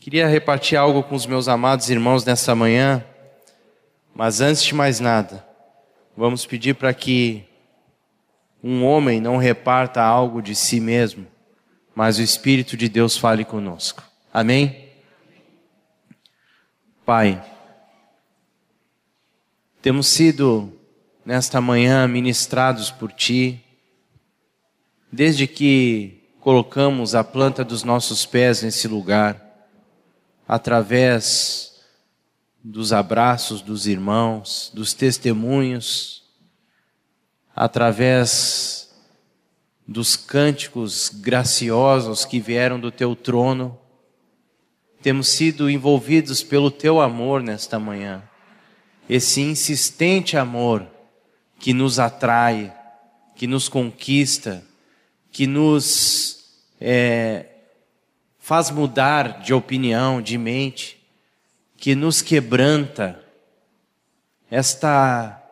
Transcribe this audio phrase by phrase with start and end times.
[0.00, 3.04] Queria repartir algo com os meus amados irmãos nessa manhã,
[4.14, 5.44] mas antes de mais nada,
[6.16, 7.44] vamos pedir para que
[8.62, 11.26] um homem não reparta algo de si mesmo,
[11.94, 14.02] mas o Espírito de Deus fale conosco.
[14.32, 14.88] Amém?
[17.04, 17.44] Pai,
[19.82, 20.72] temos sido
[21.24, 23.62] nesta manhã ministrados por Ti,
[25.10, 29.47] desde que colocamos a planta dos nossos pés nesse lugar,
[30.48, 31.78] através
[32.64, 36.24] dos abraços dos irmãos, dos testemunhos,
[37.54, 38.90] através
[39.86, 43.78] dos cânticos graciosos que vieram do Teu trono,
[45.02, 48.22] temos sido envolvidos pelo Teu amor nesta manhã,
[49.08, 50.86] esse insistente amor
[51.58, 52.74] que nos atrai,
[53.36, 54.64] que nos conquista,
[55.30, 56.38] que nos
[56.80, 57.47] é,
[58.48, 60.98] faz mudar de opinião, de mente,
[61.76, 63.22] que nos quebranta.
[64.50, 65.46] Esta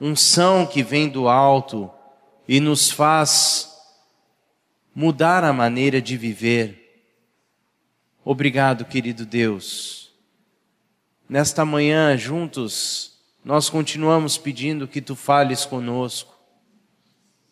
[0.00, 1.90] unção que vem do alto
[2.46, 3.76] e nos faz
[4.94, 7.02] mudar a maneira de viver.
[8.24, 10.12] Obrigado, querido Deus.
[11.28, 16.38] Nesta manhã, juntos, nós continuamos pedindo que tu fales conosco,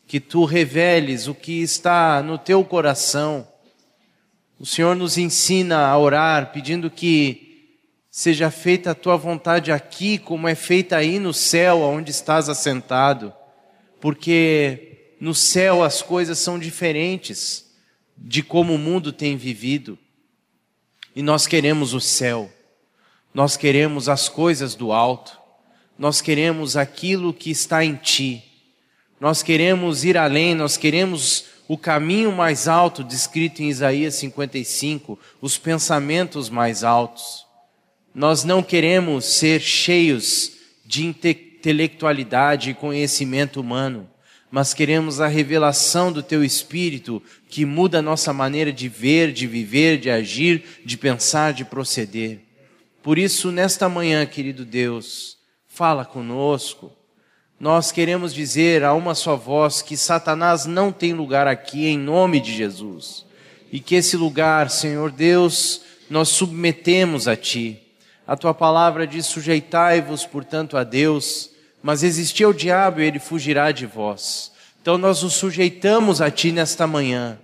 [0.06, 3.48] que tu reveles o que está no teu coração.
[4.58, 7.74] O Senhor nos ensina a orar pedindo que
[8.10, 13.34] seja feita a tua vontade aqui, como é feita aí no céu, onde estás assentado,
[14.00, 17.66] porque no céu as coisas são diferentes
[18.16, 19.98] de como o mundo tem vivido.
[21.14, 22.50] E nós queremos o céu,
[23.34, 25.38] nós queremos as coisas do alto,
[25.98, 28.42] nós queremos aquilo que está em ti.
[29.20, 35.58] Nós queremos ir além, nós queremos o caminho mais alto descrito em Isaías 55, os
[35.58, 37.44] pensamentos mais altos.
[38.14, 40.52] Nós não queremos ser cheios
[40.84, 44.08] de intelectualidade e conhecimento humano,
[44.50, 49.46] mas queremos a revelação do teu espírito que muda a nossa maneira de ver, de
[49.46, 52.40] viver, de agir, de pensar, de proceder.
[53.02, 55.36] Por isso, nesta manhã, querido Deus,
[55.66, 56.92] fala conosco
[57.58, 62.38] nós queremos dizer a uma só voz que Satanás não tem lugar aqui em nome
[62.38, 63.24] de Jesus.
[63.72, 65.80] E que esse lugar, Senhor Deus,
[66.10, 67.80] nós submetemos a Ti.
[68.26, 71.50] A Tua palavra diz: sujeitai-vos, portanto, a Deus,
[71.82, 74.52] mas existir o diabo e ele fugirá de vós.
[74.82, 77.38] Então nós nos sujeitamos a Ti nesta manhã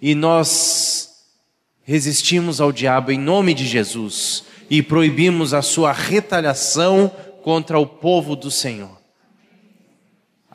[0.00, 1.10] e nós
[1.82, 7.10] resistimos ao diabo em nome de Jesus e proibimos a sua retaliação
[7.42, 9.03] contra o povo do Senhor.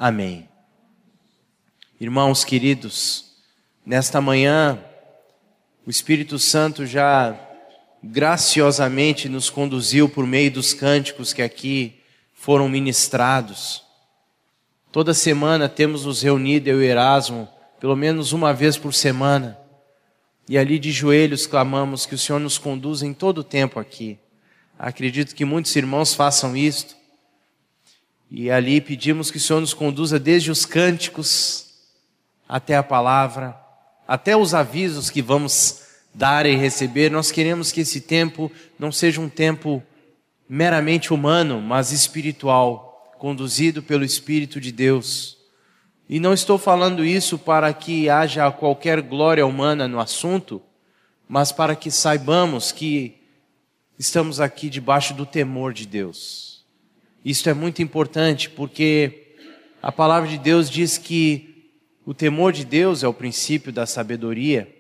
[0.02, 0.48] Amém.
[2.00, 3.34] Irmãos queridos,
[3.86, 4.80] nesta manhã,
[5.86, 7.38] o Espírito Santo já
[8.02, 12.00] graciosamente nos conduziu por meio dos cânticos que aqui
[12.34, 13.84] foram ministrados.
[14.90, 19.59] Toda semana temos nos reunido, eu e Erasmo, pelo menos uma vez por semana,
[20.48, 24.18] e ali de joelhos clamamos que o Senhor nos conduza em todo o tempo aqui.
[24.80, 26.96] Acredito que muitos irmãos façam isto.
[28.31, 31.66] E ali pedimos que o Senhor nos conduza desde os cânticos
[32.47, 33.59] até a palavra,
[34.07, 35.81] até os avisos que vamos
[36.13, 37.09] dar e receber.
[37.09, 39.81] Nós queremos que esse tempo não seja um tempo
[40.47, 45.38] meramente humano, mas espiritual, conduzido pelo Espírito de Deus.
[46.07, 50.61] E não estou falando isso para que haja qualquer glória humana no assunto,
[51.28, 53.16] mas para que saibamos que
[53.97, 56.49] estamos aqui debaixo do temor de Deus
[57.24, 59.34] isso é muito importante porque
[59.81, 61.69] a palavra de Deus diz que
[62.06, 64.74] o temor de Deus é o princípio da sabedoria.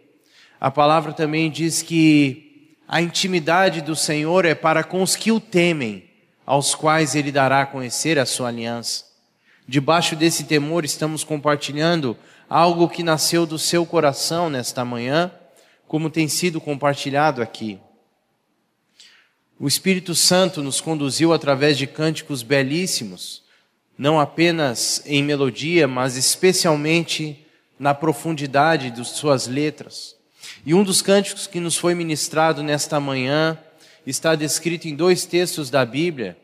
[0.59, 5.39] A palavra também diz que a intimidade do Senhor é para com os que o
[5.39, 6.05] temem,
[6.45, 9.05] aos quais ele dará a conhecer a sua aliança.
[9.67, 12.17] Debaixo desse temor estamos compartilhando
[12.49, 15.31] algo que nasceu do seu coração nesta manhã,
[15.87, 17.79] como tem sido compartilhado aqui.
[19.59, 23.43] O Espírito Santo nos conduziu através de cânticos belíssimos,
[23.97, 27.45] não apenas em melodia, mas especialmente
[27.77, 30.15] na profundidade de suas letras.
[30.65, 33.57] E um dos cânticos que nos foi ministrado nesta manhã
[34.07, 36.37] está descrito em dois textos da Bíblia.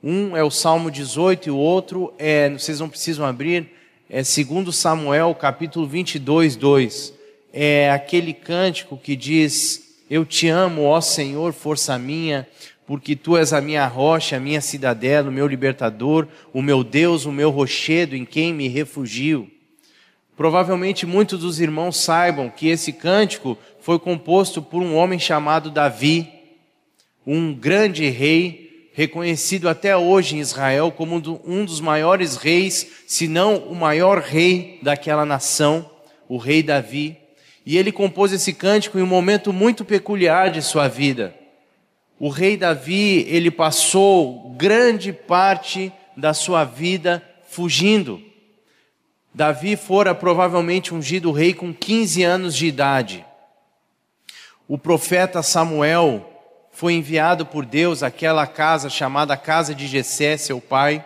[0.00, 3.72] Um é o Salmo 18 e o outro é, vocês não precisam abrir,
[4.08, 7.12] é segundo Samuel, capítulo 22, 2.
[7.52, 9.81] É aquele cântico que diz:
[10.12, 12.46] eu te amo, ó Senhor, força minha,
[12.86, 17.24] porque tu és a minha rocha, a minha cidadela, o meu libertador, o meu Deus,
[17.24, 19.50] o meu rochedo em quem me refugio.
[20.36, 26.28] Provavelmente muitos dos irmãos saibam que esse cântico foi composto por um homem chamado Davi,
[27.26, 33.56] um grande rei, reconhecido até hoje em Israel como um dos maiores reis, se não
[33.56, 35.90] o maior rei daquela nação,
[36.28, 37.21] o rei Davi.
[37.64, 41.34] E ele compôs esse cântico em um momento muito peculiar de sua vida.
[42.18, 48.22] O rei Davi, ele passou grande parte da sua vida fugindo.
[49.34, 53.24] Davi fora provavelmente ungido rei com 15 anos de idade.
[54.68, 56.28] O profeta Samuel
[56.70, 61.04] foi enviado por Deus àquela casa chamada casa de Jessé, seu pai,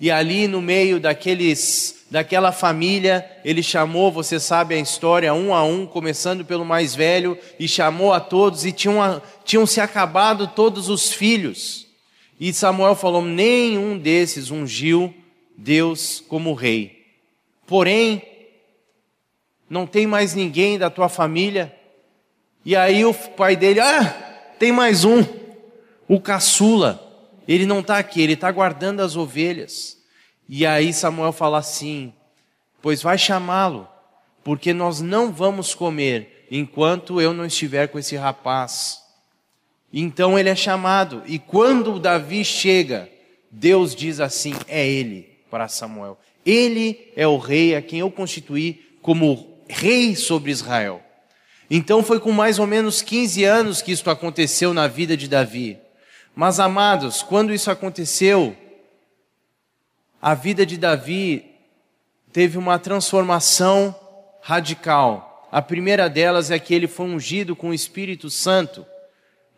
[0.00, 5.62] e ali no meio daqueles daquela família, ele chamou, você sabe a história, um a
[5.62, 10.88] um, começando pelo mais velho, e chamou a todos, e tinham, tinham se acabado todos
[10.88, 11.86] os filhos.
[12.38, 15.14] E Samuel falou: nenhum desses ungiu
[15.56, 17.04] Deus como rei.
[17.66, 18.22] Porém,
[19.68, 21.72] não tem mais ninguém da tua família.
[22.64, 24.04] E aí o pai dele, ah,
[24.58, 25.24] tem mais um,
[26.08, 27.06] o caçula.
[27.46, 29.99] Ele não está aqui, ele está guardando as ovelhas.
[30.52, 32.12] E aí Samuel fala assim:
[32.82, 33.86] Pois vai chamá-lo,
[34.42, 39.00] porque nós não vamos comer enquanto eu não estiver com esse rapaz.
[39.92, 43.08] Então ele é chamado, e quando Davi chega,
[43.48, 46.18] Deus diz assim: É ele para Samuel.
[46.44, 51.00] Ele é o rei a quem eu constituí como rei sobre Israel.
[51.70, 55.78] Então foi com mais ou menos 15 anos que isso aconteceu na vida de Davi.
[56.34, 58.56] Mas amados, quando isso aconteceu,
[60.20, 61.44] a vida de Davi
[62.32, 63.94] teve uma transformação
[64.42, 65.48] radical.
[65.50, 68.84] A primeira delas é que ele foi ungido com o Espírito Santo.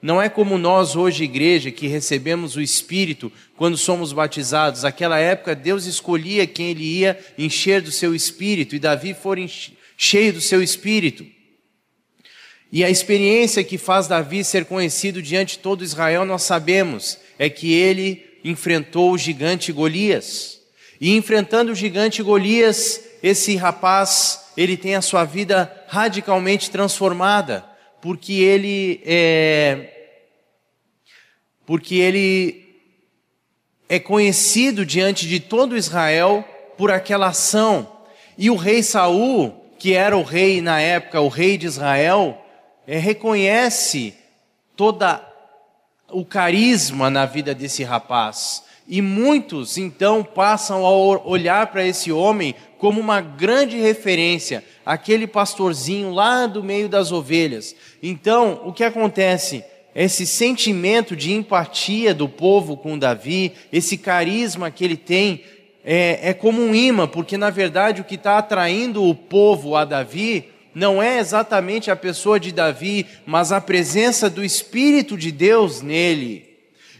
[0.00, 4.82] Não é como nós hoje, igreja, que recebemos o Espírito quando somos batizados.
[4.82, 9.48] Naquela época, Deus escolhia quem ele ia encher do seu Espírito, e Davi foi
[9.96, 11.26] cheio do seu Espírito.
[12.72, 17.50] E a experiência que faz Davi ser conhecido diante de todo Israel, nós sabemos, é
[17.50, 20.60] que ele enfrentou o gigante Golias.
[21.00, 27.72] E enfrentando o gigante Golias, esse rapaz, ele tem a sua vida radicalmente transformada
[28.02, 30.18] porque ele é,
[31.64, 32.82] porque ele
[33.88, 36.44] é conhecido diante de todo Israel
[36.76, 38.00] por aquela ação.
[38.36, 42.44] E o rei Saul, que era o rei na época, o rei de Israel,
[42.88, 44.14] é, reconhece
[44.76, 45.24] toda
[46.12, 48.62] o carisma na vida desse rapaz.
[48.86, 56.10] E muitos então passam a olhar para esse homem como uma grande referência, aquele pastorzinho
[56.10, 57.76] lá do meio das ovelhas.
[58.02, 59.64] Então, o que acontece?
[59.94, 65.44] Esse sentimento de empatia do povo com Davi, esse carisma que ele tem,
[65.84, 69.84] é, é como um imã, porque na verdade o que está atraindo o povo a
[69.84, 75.82] Davi não é exatamente a pessoa de Davi, mas a presença do Espírito de Deus
[75.82, 76.52] nele.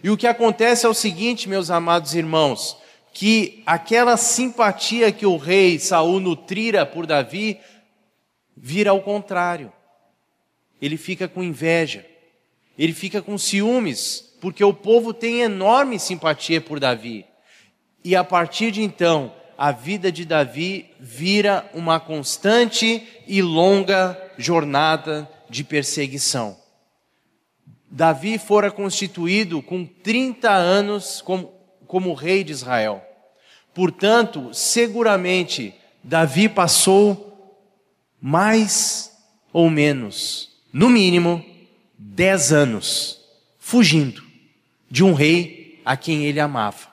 [0.03, 2.77] E o que acontece é o seguinte, meus amados irmãos,
[3.13, 7.59] que aquela simpatia que o rei Saul nutrira por Davi
[8.57, 9.73] vira ao contrário.
[10.81, 12.05] Ele fica com inveja,
[12.77, 17.25] ele fica com ciúmes, porque o povo tem enorme simpatia por Davi.
[18.05, 25.31] E a partir de então, a vida de Davi vira uma constante e longa jornada
[25.49, 26.57] de perseguição.
[27.89, 31.53] Davi fora constituído com 30 anos como,
[31.87, 33.07] como rei de Israel.
[33.73, 37.65] Portanto, seguramente, Davi passou
[38.21, 39.17] mais
[39.53, 41.41] ou menos, no mínimo,
[41.97, 43.21] 10 anos
[43.61, 44.25] fugindo
[44.91, 46.89] de um rei a quem ele amava.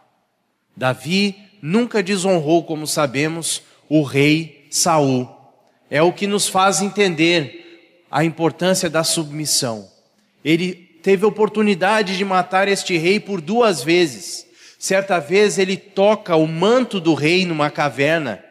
[0.77, 5.27] Davi nunca desonrou, como sabemos, o rei Saul.
[5.89, 9.89] É o que nos faz entender a importância da submissão.
[10.43, 14.45] Ele teve oportunidade de matar este rei por duas vezes.
[14.77, 18.43] Certa vez ele toca o manto do rei numa caverna.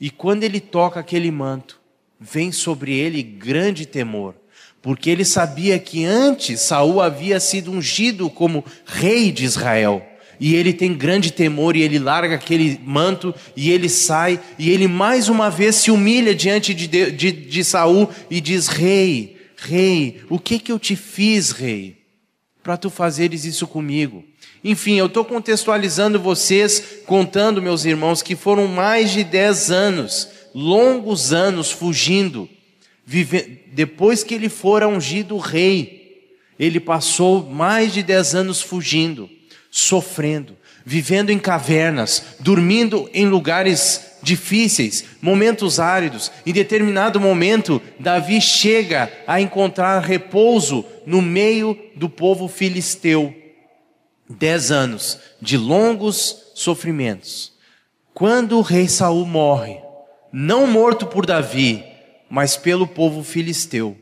[0.00, 1.80] E quando ele toca aquele manto,
[2.18, 4.34] vem sobre ele grande temor,
[4.80, 10.04] porque ele sabia que antes Saul havia sido ungido como rei de Israel.
[10.40, 14.86] E ele tem grande temor e ele larga aquele manto e ele sai e ele
[14.86, 20.38] mais uma vez se humilha diante de, de, de Saul e diz: Rei, Rei, o
[20.38, 21.96] que que eu te fiz, rei,
[22.62, 24.24] para tu fazeres isso comigo?
[24.62, 31.32] Enfim, eu estou contextualizando vocês, contando, meus irmãos, que foram mais de dez anos, longos
[31.32, 32.48] anos fugindo.
[33.04, 33.64] Vive...
[33.72, 39.28] Depois que ele fora ungido rei, ele passou mais de dez anos fugindo,
[39.70, 46.30] sofrendo, vivendo em cavernas, dormindo em lugares difíceis, momentos áridos.
[46.44, 53.34] Em determinado momento, Davi chega a encontrar repouso no meio do povo filisteu.
[54.28, 57.52] Dez anos de longos sofrimentos.
[58.12, 59.80] Quando o rei Saul morre,
[60.32, 61.84] não morto por Davi,
[62.28, 63.96] mas pelo povo filisteu,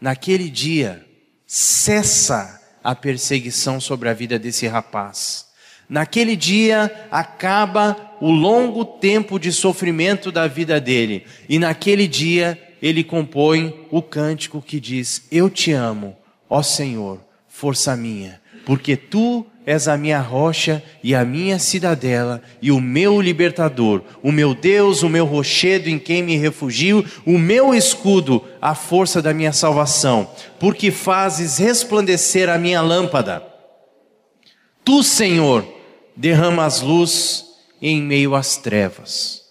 [0.00, 1.04] naquele dia
[1.46, 5.46] cessa a perseguição sobre a vida desse rapaz.
[5.88, 13.02] Naquele dia acaba o longo tempo de sofrimento da vida dele, e naquele dia ele
[13.02, 16.16] compõe o cântico que diz: Eu te amo,
[16.48, 22.72] ó Senhor, força minha, porque tu és a minha rocha e a minha cidadela e
[22.72, 27.74] o meu libertador, o meu Deus, o meu rochedo em quem me refugio, o meu
[27.74, 33.42] escudo, a força da minha salvação, porque fazes resplandecer a minha lâmpada.
[34.84, 35.66] Tu, Senhor,
[36.16, 37.44] derramas luz
[37.82, 39.42] em meio às trevas.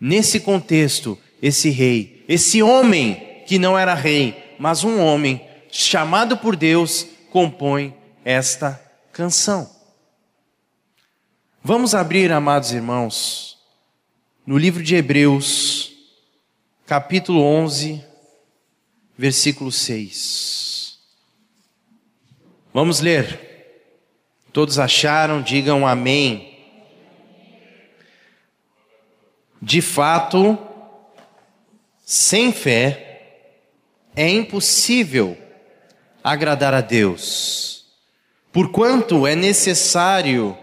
[0.00, 5.40] Nesse contexto, esse rei, esse homem que não era rei, mas um homem
[5.70, 9.70] chamado por Deus, compõe esta canção.
[11.62, 13.58] Vamos abrir, amados irmãos,
[14.46, 15.92] no livro de Hebreus,
[16.86, 18.02] capítulo 11,
[19.16, 20.98] versículo 6.
[22.72, 23.48] Vamos ler.
[24.52, 26.58] Todos acharam, digam amém.
[29.60, 30.58] De fato,
[32.04, 33.10] sem fé,
[34.16, 35.36] é impossível
[36.24, 37.79] agradar a Deus.
[38.52, 40.56] Porquanto é necessário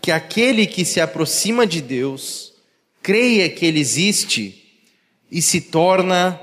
[0.00, 2.52] que aquele que se aproxima de Deus
[3.02, 4.80] creia que Ele existe
[5.30, 6.40] e se torna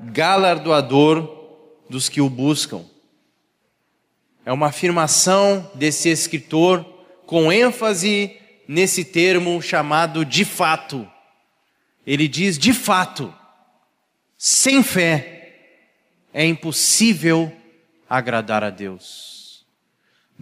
[0.00, 1.28] galardoador
[1.88, 2.84] dos que o buscam.
[4.44, 6.84] É uma afirmação desse escritor
[7.26, 11.08] com ênfase nesse termo chamado de fato.
[12.04, 13.32] Ele diz: de fato,
[14.36, 15.56] sem fé
[16.34, 17.52] é impossível
[18.08, 19.31] agradar a Deus.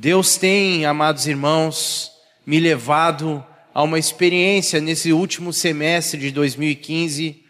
[0.02, 2.10] Deus tem, amados irmãos,
[2.46, 7.44] me levado a uma experiência nesse último semestre de 2015,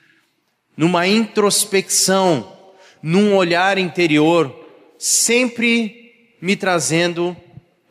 [0.77, 2.59] numa introspecção,
[3.01, 4.53] num olhar interior,
[4.99, 7.37] sempre me trazendo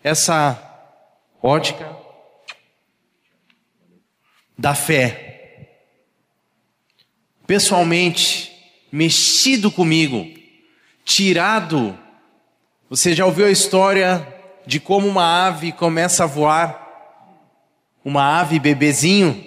[0.04, 0.62] essa
[1.42, 1.96] ótica
[4.58, 5.78] da fé.
[7.48, 8.52] Pessoalmente,
[8.92, 10.28] mexido comigo,
[11.06, 11.98] tirado.
[12.90, 14.36] Você já ouviu a história
[14.66, 16.88] de como uma ave começa a voar,
[18.04, 19.44] uma ave bebezinho.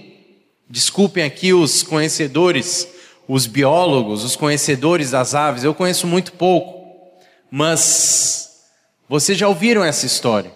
[0.69, 2.89] Desculpem aqui os conhecedores,
[3.29, 6.87] os biólogos, os conhecedores das aves, eu conheço muito pouco,
[7.51, 8.69] mas
[9.09, 10.53] vocês já ouviram essa história.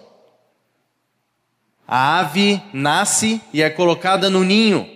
[1.87, 4.89] A ave nasce e é colocada no ninho,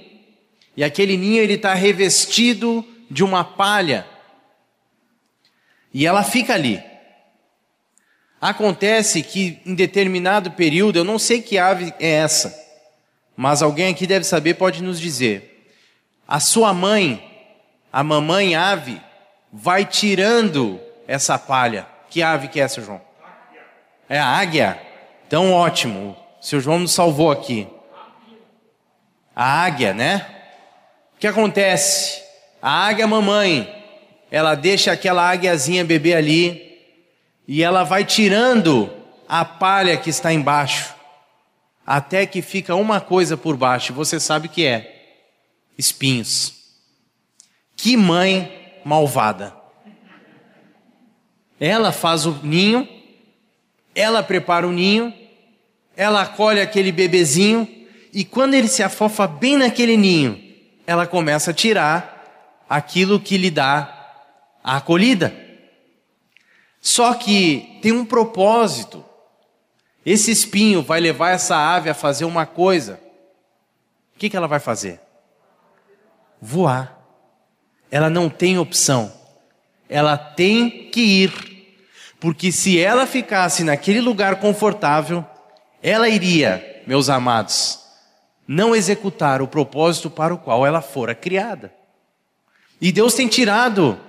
[0.76, 4.06] e aquele ninho ele está revestido de uma palha,
[5.94, 6.91] e ela fica ali.
[8.42, 12.60] Acontece que em determinado período, eu não sei que ave é essa,
[13.38, 15.72] mas alguém aqui deve saber, pode nos dizer.
[16.28, 17.24] A sua mãe,
[17.94, 19.00] a mamãe ave,
[19.54, 21.86] vai tirando essa palha.
[22.10, 23.00] Que ave que é essa, João?
[24.10, 24.82] É a águia?
[25.28, 26.18] Então ótimo.
[26.42, 27.68] O seu João nos salvou aqui.
[29.36, 30.26] A águia, né?
[31.16, 32.24] O que acontece?
[32.62, 33.72] A águia mamãe,
[34.32, 36.71] ela deixa aquela águiazinha beber ali,
[37.48, 38.90] e ela vai tirando
[39.28, 40.94] a palha que está embaixo,
[41.86, 45.20] até que fica uma coisa por baixo, você sabe o que é:
[45.78, 46.54] espinhos.
[47.76, 49.56] Que mãe malvada!
[51.60, 52.88] Ela faz o ninho,
[53.94, 55.14] ela prepara o ninho,
[55.96, 57.68] ela acolhe aquele bebezinho,
[58.14, 60.42] e quando ele se afofa bem naquele ninho,
[60.86, 64.14] ela começa a tirar aquilo que lhe dá
[64.64, 65.41] a acolhida.
[66.82, 69.06] Só que tem um propósito.
[70.04, 73.00] Esse espinho vai levar essa ave a fazer uma coisa.
[74.16, 75.00] O que, que ela vai fazer?
[76.42, 76.98] Voar.
[77.92, 79.14] Ela não tem opção.
[79.88, 81.78] Ela tem que ir.
[82.20, 85.24] Porque se ela ficasse naquele lugar confortável,
[85.84, 87.80] ela iria, meus amados,
[88.48, 91.74] não executar o propósito para o qual ela fora criada.
[92.80, 94.00] E Deus tem tirado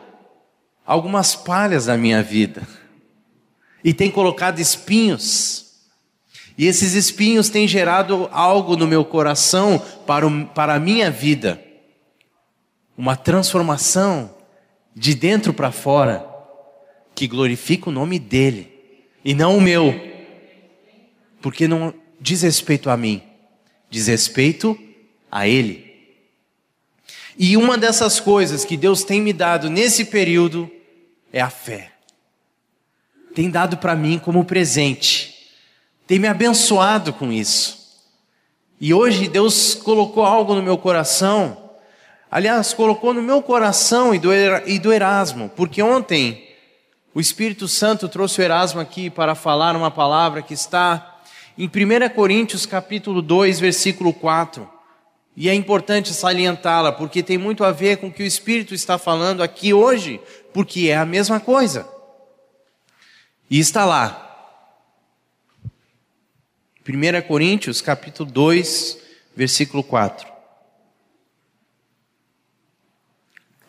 [0.86, 2.66] algumas palhas da minha vida
[3.84, 5.72] e tem colocado espinhos.
[6.56, 11.62] E esses espinhos têm gerado algo no meu coração para, o, para a minha vida,
[12.96, 14.34] uma transformação
[14.94, 16.26] de dentro para fora,
[17.14, 18.70] que glorifica o nome dEle
[19.24, 19.94] e não o meu,
[21.40, 23.22] porque não diz respeito a mim,
[23.88, 24.78] diz respeito
[25.30, 25.91] a Ele.
[27.38, 30.70] E uma dessas coisas que Deus tem me dado nesse período
[31.32, 31.92] é a fé.
[33.34, 35.48] Tem dado para mim como presente,
[36.06, 37.80] tem me abençoado com isso.
[38.78, 41.70] E hoje Deus colocou algo no meu coração,
[42.30, 44.30] aliás, colocou no meu coração e do,
[44.66, 46.46] e do Erasmo, porque ontem
[47.14, 51.20] o Espírito Santo trouxe o Erasmo aqui para falar uma palavra que está
[51.56, 54.68] em 1 Coríntios capítulo 2, versículo 4.
[55.36, 58.98] E é importante salientá-la, porque tem muito a ver com o que o Espírito está
[58.98, 60.20] falando aqui hoje,
[60.52, 61.88] porque é a mesma coisa.
[63.48, 64.28] E está lá.
[66.86, 68.98] 1 Coríntios, capítulo 2,
[69.34, 70.30] versículo 4.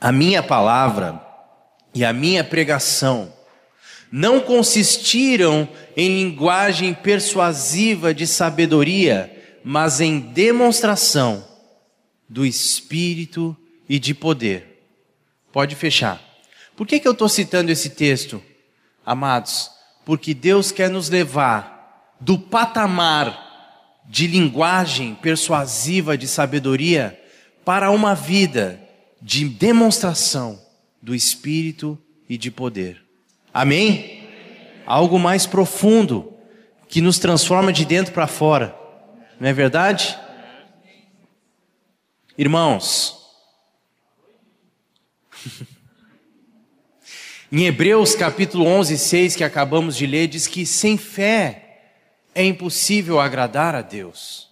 [0.01, 1.21] A minha palavra
[1.93, 3.31] e a minha pregação
[4.11, 11.52] não consistiram em linguagem persuasiva de sabedoria, mas em demonstração
[12.33, 13.55] do Espírito
[13.87, 14.83] e de poder.
[15.51, 16.19] Pode fechar.
[16.75, 18.41] Por que, que eu estou citando esse texto,
[19.05, 19.69] amados?
[20.03, 27.21] Porque Deus quer nos levar do patamar de linguagem persuasiva de sabedoria
[27.63, 28.81] para uma vida
[29.21, 30.59] de demonstração
[30.99, 32.99] do Espírito e de poder.
[33.53, 34.27] Amém?
[34.87, 36.33] Algo mais profundo
[36.89, 38.75] que nos transforma de dentro para fora.
[39.39, 40.17] Não é verdade?
[42.35, 43.29] Irmãos,
[47.51, 51.91] em Hebreus capítulo 11, 6, que acabamos de ler, diz que sem fé
[52.33, 54.49] é impossível agradar a Deus.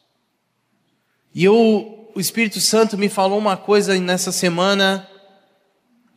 [1.33, 5.09] E eu, o Espírito Santo me falou uma coisa nessa semana,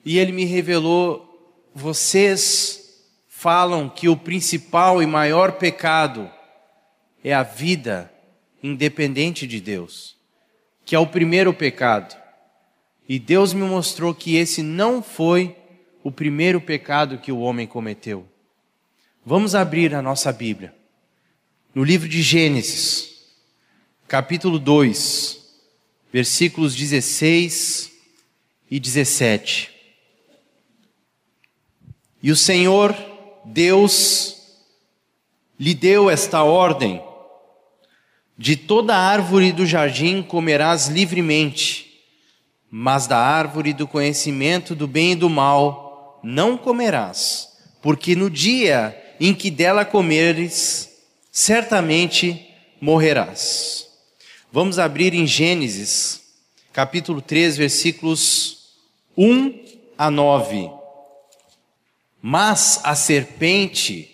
[0.05, 6.31] e ele me revelou: vocês falam que o principal e maior pecado
[7.25, 8.13] é a vida
[8.63, 10.15] independente de Deus
[10.85, 12.17] que é o primeiro pecado.
[13.09, 15.57] E Deus me mostrou que esse não foi
[16.03, 18.27] o primeiro pecado que o homem cometeu.
[19.25, 20.75] Vamos abrir a nossa Bíblia.
[21.75, 23.25] No livro de Gênesis,
[24.07, 25.41] capítulo 2,
[26.13, 27.91] versículos 16
[28.71, 29.73] e 17.
[32.23, 32.95] E o Senhor,
[33.45, 34.57] Deus,
[35.59, 37.03] lhe deu esta ordem:
[38.37, 42.03] de toda árvore do jardim comerás livremente,
[42.71, 47.49] mas da árvore do conhecimento do bem e do mal não comerás,
[47.81, 50.91] porque no dia em que dela comeres,
[51.31, 52.49] certamente
[52.81, 53.87] morrerás.
[54.51, 56.21] Vamos abrir em Gênesis,
[56.73, 58.71] capítulo 3, versículos
[59.17, 59.65] 1
[59.97, 60.71] a 9.
[62.21, 64.14] Mas a serpente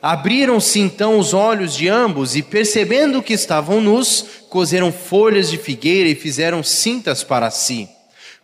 [0.00, 6.08] Abriram-se então os olhos de ambos e, percebendo que estavam nus, coseram folhas de figueira
[6.08, 7.88] e fizeram cintas para si.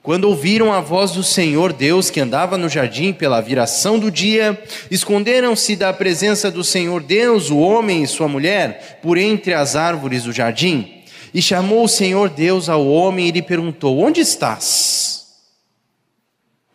[0.05, 4.63] Quando ouviram a voz do Senhor Deus que andava no jardim pela viração do dia,
[4.91, 10.25] esconderam-se da presença do Senhor Deus, o homem e sua mulher, por entre as árvores
[10.25, 11.03] do jardim.
[11.33, 15.25] E chamou o Senhor Deus ao homem e lhe perguntou: Onde estás?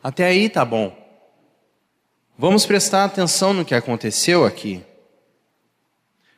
[0.03, 0.98] Até aí tá bom.
[2.41, 4.81] Vamos prestar atenção no que aconteceu aqui.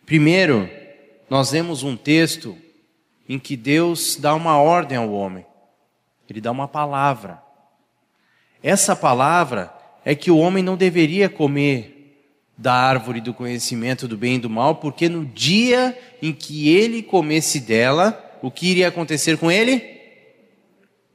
[0.03, 0.67] Primeiro,
[1.29, 2.57] nós vemos um texto
[3.29, 5.45] em que Deus dá uma ordem ao homem.
[6.27, 7.39] Ele dá uma palavra.
[8.63, 9.71] Essa palavra
[10.03, 12.17] é que o homem não deveria comer
[12.57, 17.03] da árvore do conhecimento do bem e do mal, porque no dia em que ele
[17.03, 20.01] comesse dela, o que iria acontecer com ele?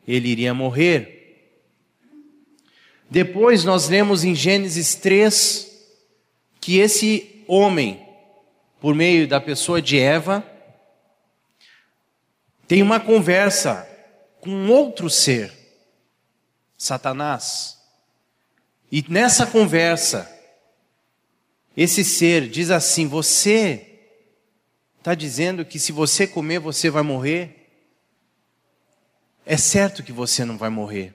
[0.06, 1.15] Ele iria morrer.
[3.08, 5.66] Depois nós lemos em Gênesis 3
[6.60, 8.04] que esse homem,
[8.80, 10.44] por meio da pessoa de Eva,
[12.66, 13.88] tem uma conversa
[14.40, 15.52] com outro ser,
[16.76, 17.78] Satanás.
[18.90, 20.30] E nessa conversa,
[21.76, 24.00] esse ser diz assim: Você
[24.98, 27.68] está dizendo que se você comer você vai morrer?
[29.44, 31.14] É certo que você não vai morrer.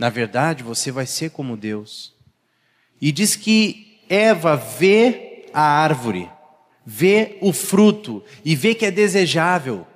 [0.00, 2.14] Na verdade, você vai ser como Deus.
[2.98, 6.30] E diz que Eva vê a árvore,
[6.86, 9.86] vê o fruto e vê que é desejável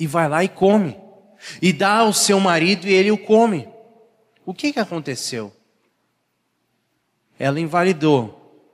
[0.00, 0.98] e vai lá e come.
[1.62, 3.68] E dá ao seu marido e ele o come.
[4.44, 5.54] O que, que aconteceu?
[7.38, 8.66] Ela invalidou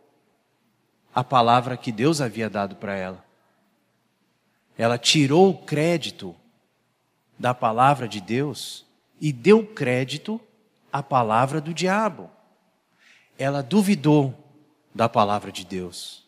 [1.14, 3.22] a palavra que Deus havia dado para ela.
[4.78, 6.34] Ela tirou o crédito
[7.38, 8.88] da palavra de Deus
[9.20, 10.40] e deu crédito
[10.92, 12.30] à palavra do diabo.
[13.38, 14.34] Ela duvidou
[14.94, 16.24] da palavra de Deus.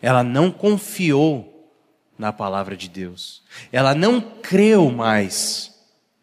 [0.00, 1.72] Ela não confiou
[2.18, 3.42] na palavra de Deus.
[3.72, 5.74] Ela não creu mais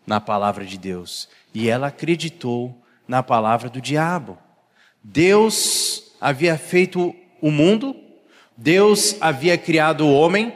[0.05, 1.27] na palavra de Deus.
[1.53, 4.37] E ela acreditou na palavra do diabo.
[5.03, 7.95] Deus havia feito o mundo,
[8.57, 10.53] Deus havia criado o homem,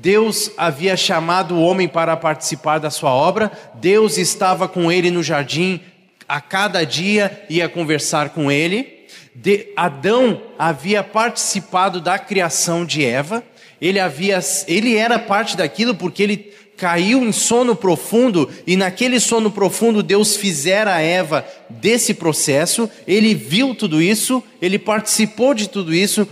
[0.00, 5.22] Deus havia chamado o homem para participar da sua obra, Deus estava com ele no
[5.22, 5.80] jardim,
[6.28, 9.06] a cada dia ia conversar com ele.
[9.34, 13.42] De, Adão havia participado da criação de Eva,
[13.80, 19.50] ele havia, ele era parte daquilo porque ele caiu em sono profundo e naquele sono
[19.50, 25.92] profundo Deus fizera a Eva desse processo, ele viu tudo isso, ele participou de tudo
[25.92, 26.26] isso.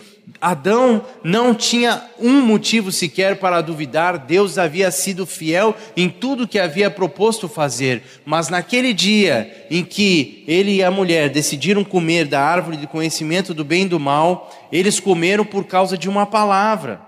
[0.47, 6.57] Adão não tinha um motivo sequer para duvidar, Deus havia sido fiel em tudo que
[6.57, 12.41] havia proposto fazer, mas naquele dia em que ele e a mulher decidiram comer da
[12.41, 17.01] árvore de conhecimento do bem e do mal, eles comeram por causa de uma palavra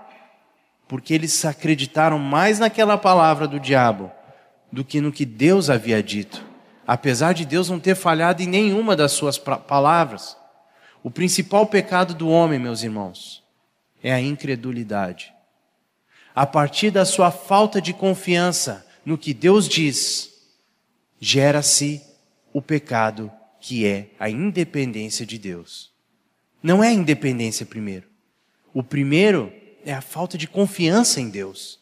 [0.89, 4.11] porque eles acreditaram mais naquela palavra do diabo
[4.69, 6.43] do que no que Deus havia dito,
[6.85, 10.35] apesar de Deus não ter falhado em nenhuma das suas palavras.
[11.03, 13.43] O principal pecado do homem, meus irmãos,
[14.03, 15.33] é a incredulidade.
[16.35, 20.29] A partir da sua falta de confiança no que Deus diz,
[21.19, 22.01] gera-se
[22.53, 25.91] o pecado que é a independência de Deus.
[26.61, 28.07] Não é a independência primeiro.
[28.73, 29.51] O primeiro
[29.85, 31.79] é a falta de confiança em Deus,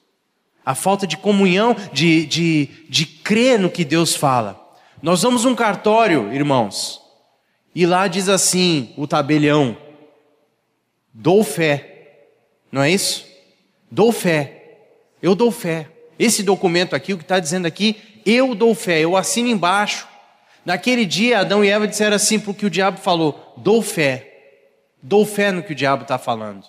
[0.65, 4.63] a falta de comunhão, de, de, de crer no que Deus fala.
[5.01, 7.01] Nós vamos um cartório, irmãos,
[7.77, 9.77] e lá diz assim o tabelião:
[11.13, 12.23] dou fé,
[12.71, 13.23] não é isso?
[13.91, 14.79] Dou fé,
[15.21, 15.87] eu dou fé.
[16.17, 20.07] Esse documento aqui, o que está dizendo aqui, eu dou fé, eu assino embaixo.
[20.65, 24.55] Naquele dia, Adão e Eva disseram assim, porque o diabo falou: dou fé,
[24.99, 26.65] dou fé no que o diabo está falando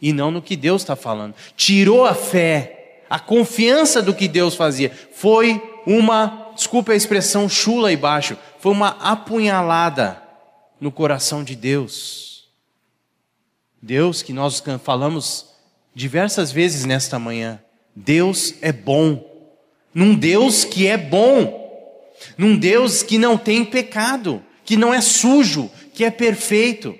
[0.00, 1.34] e não no que Deus está falando.
[1.58, 4.90] Tirou a fé, a confiança do que Deus fazia.
[5.12, 10.26] Foi uma, desculpe a expressão chula e baixo, foi uma apunhalada
[10.80, 12.48] no coração de Deus.
[13.80, 15.46] Deus, que nós falamos
[15.94, 17.60] diversas vezes nesta manhã,
[17.94, 19.24] Deus é bom.
[19.94, 21.66] Num Deus que é bom.
[22.36, 26.98] Num Deus que não tem pecado, que não é sujo, que é perfeito.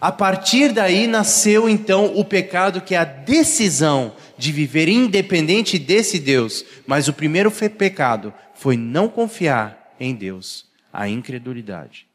[0.00, 6.18] A partir daí nasceu então o pecado, que é a decisão de viver independente desse
[6.18, 6.64] Deus.
[6.86, 12.06] Mas o primeiro pecado foi não confiar em Deus, a incredulidade.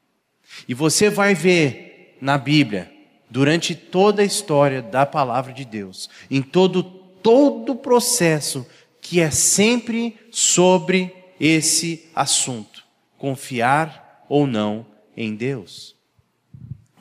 [0.67, 2.91] E você vai ver na Bíblia,
[3.29, 8.65] durante toda a história da palavra de Deus, em todo todo o processo
[9.01, 12.83] que é sempre sobre esse assunto,
[13.17, 15.97] confiar ou não em Deus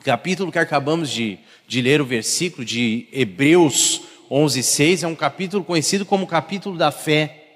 [0.07, 5.65] capítulo que acabamos de, de ler, o versículo de Hebreus 11, 6, é um capítulo
[5.65, 7.46] conhecido como capítulo da fé.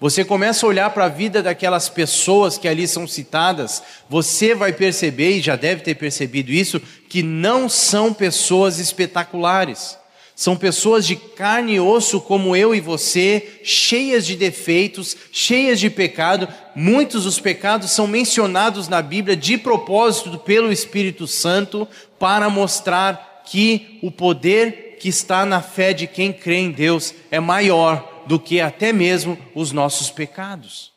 [0.00, 4.72] Você começa a olhar para a vida daquelas pessoas que ali são citadas, você vai
[4.72, 9.98] perceber, e já deve ter percebido isso, que não são pessoas espetaculares.
[10.36, 15.90] São pessoas de carne e osso como eu e você, cheias de defeitos, cheias de
[15.90, 16.46] pecado.
[16.76, 21.88] Muitos dos pecados são mencionados na Bíblia de propósito pelo Espírito Santo
[22.20, 27.40] para mostrar que o poder que está na fé de quem crê em Deus é
[27.40, 30.92] maior do que até mesmo os nossos pecados,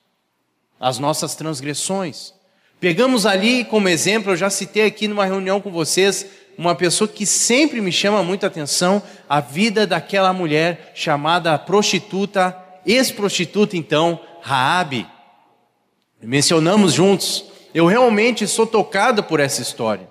[0.77, 2.33] as nossas transgressões.
[2.77, 6.25] Pegamos ali como exemplo, eu já citei aqui numa reunião com vocês,
[6.57, 13.77] uma pessoa que sempre me chama muita atenção, a vida daquela mulher chamada prostituta, ex-prostituta
[13.77, 15.07] então, Raabe.
[16.21, 17.45] Mencionamos juntos.
[17.73, 20.09] Eu realmente sou tocado por essa história.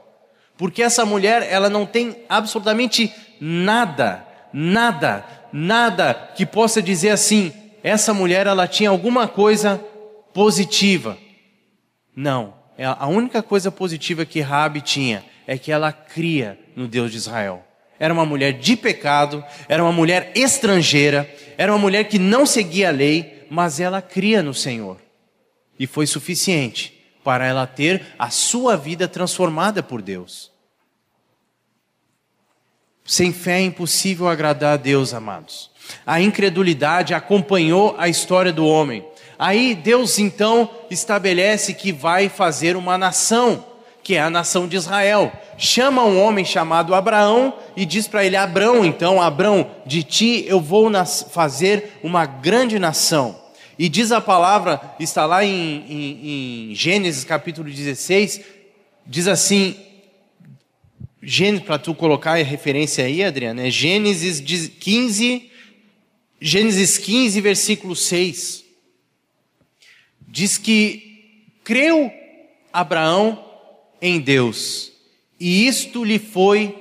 [0.57, 8.13] Porque essa mulher, ela não tem absolutamente nada, nada, nada que possa dizer assim, essa
[8.13, 9.79] mulher ela tinha alguma coisa
[10.33, 11.17] positiva.
[12.15, 17.11] Não, é a única coisa positiva que Rabi tinha é que ela cria no Deus
[17.11, 17.65] de Israel.
[17.99, 22.89] Era uma mulher de pecado, era uma mulher estrangeira, era uma mulher que não seguia
[22.89, 24.97] a lei, mas ela cria no Senhor.
[25.79, 30.51] E foi suficiente para ela ter a sua vida transformada por Deus.
[33.11, 35.69] Sem fé é impossível agradar a Deus, amados.
[36.07, 39.05] A incredulidade acompanhou a história do homem.
[39.37, 43.65] Aí Deus então estabelece que vai fazer uma nação,
[44.05, 45.33] que é a nação de Israel.
[45.59, 50.61] Chama um homem chamado Abraão e diz para ele: Abraão, então, Abraão, de ti eu
[50.61, 50.89] vou
[51.33, 53.37] fazer uma grande nação.
[53.77, 58.41] E diz a palavra, está lá em, em, em Gênesis capítulo 16,
[59.05, 59.90] diz assim:
[61.23, 65.51] Gênesis, para tu colocar a referência aí, Adriana, é Gênesis 15,
[66.41, 68.65] Gênesis 15, versículo 6.
[70.27, 72.11] Diz que creu
[72.73, 73.45] Abraão
[74.01, 74.93] em Deus,
[75.39, 76.75] e isto lhe foi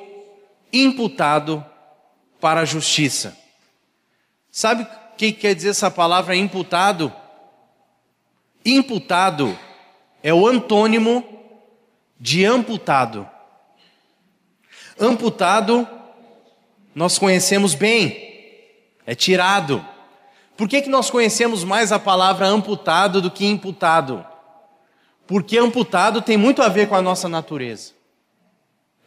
[0.72, 1.66] imputado
[2.40, 3.38] para a justiça.
[4.50, 7.14] Sabe o que quer dizer essa palavra imputado?
[8.64, 9.58] Imputado
[10.24, 11.26] é o antônimo
[12.18, 13.30] de amputado.
[15.00, 15.88] Amputado,
[16.94, 18.30] nós conhecemos bem,
[19.06, 19.86] é tirado.
[20.58, 24.26] Por que, que nós conhecemos mais a palavra amputado do que imputado?
[25.26, 27.94] Porque amputado tem muito a ver com a nossa natureza.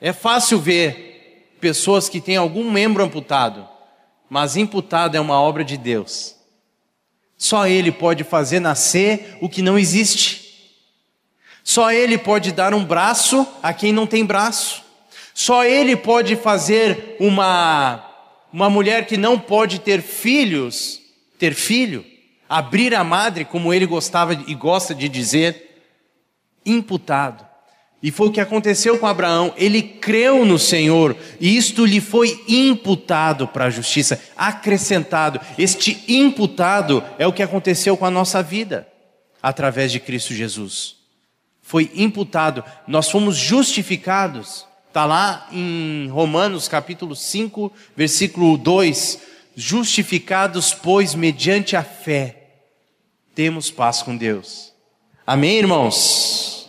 [0.00, 3.68] É fácil ver pessoas que têm algum membro amputado,
[4.30, 6.36] mas imputado é uma obra de Deus.
[7.36, 10.72] Só Ele pode fazer nascer o que não existe.
[11.62, 14.82] Só Ele pode dar um braço a quem não tem braço.
[15.34, 18.04] Só Ele pode fazer uma,
[18.52, 21.02] uma mulher que não pode ter filhos
[21.42, 22.04] ter filho,
[22.48, 25.82] abrir a madre, como ele gostava e gosta de dizer,
[26.64, 27.44] imputado.
[28.00, 29.52] E foi o que aconteceu com Abraão.
[29.56, 35.40] Ele creu no Senhor e isto lhe foi imputado para a justiça, acrescentado.
[35.58, 38.86] Este imputado é o que aconteceu com a nossa vida
[39.42, 40.94] através de Cristo Jesus.
[41.60, 44.64] Foi imputado, nós fomos justificados.
[44.92, 49.20] Está lá em Romanos capítulo 5, versículo 2
[49.56, 52.50] Justificados, pois, mediante a fé,
[53.34, 54.74] temos paz com Deus.
[55.26, 56.68] Amém, irmãos?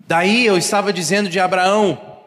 [0.00, 2.18] Daí eu estava dizendo de Abraão.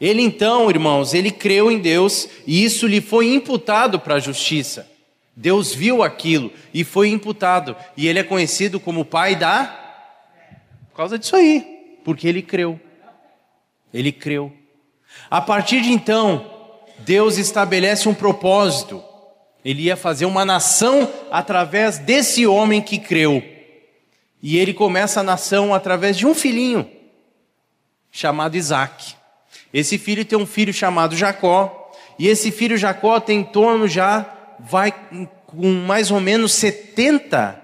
[0.00, 4.90] Ele então, irmãos, ele creu em Deus e isso lhe foi imputado para a justiça.
[5.36, 7.76] Deus viu aquilo e foi imputado.
[7.96, 9.66] E ele é conhecido como pai da.
[10.90, 11.73] Por causa disso aí.
[12.04, 12.78] Porque ele creu.
[13.92, 14.52] Ele creu.
[15.30, 16.50] A partir de então,
[16.98, 19.02] Deus estabelece um propósito.
[19.64, 23.42] Ele ia fazer uma nação através desse homem que creu.
[24.42, 26.88] E ele começa a nação através de um filhinho,
[28.12, 29.14] chamado Isaac.
[29.72, 31.92] Esse filho tem um filho chamado Jacó.
[32.18, 34.92] E esse filho Jacó tem em torno já, vai
[35.46, 37.60] com mais ou menos 70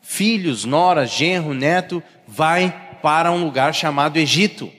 [0.00, 4.72] filhos, nora, genro, neto, vai para um lugar chamado Egito.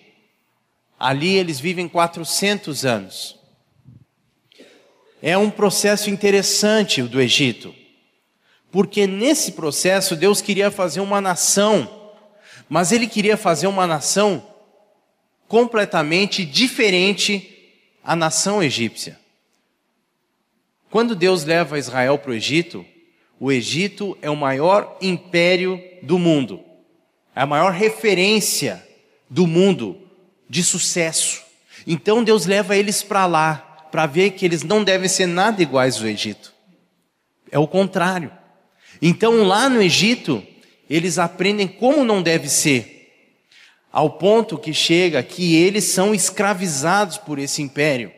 [1.00, 3.40] Ali eles vivem 400 anos.
[5.22, 7.76] É um processo interessante o do Egito,
[8.72, 12.12] porque nesse processo Deus queria fazer uma nação,
[12.68, 14.46] mas Ele queria fazer uma nação
[15.48, 19.20] completamente diferente à nação egípcia.
[20.90, 22.86] Quando Deus leva Israel para o Egito,
[23.40, 26.64] o Egito é o maior império do mundo,
[27.36, 28.86] é a maior referência
[29.30, 29.98] do mundo
[30.50, 31.42] de sucesso.
[31.88, 35.98] Então Deus leva eles para lá para ver que eles não devem ser nada iguais
[35.98, 36.54] ao Egito.
[37.52, 38.32] É o contrário.
[39.02, 40.42] Então, lá no Egito,
[40.90, 43.10] eles aprendem como não deve ser,
[43.92, 48.12] ao ponto que chega que eles são escravizados por esse império.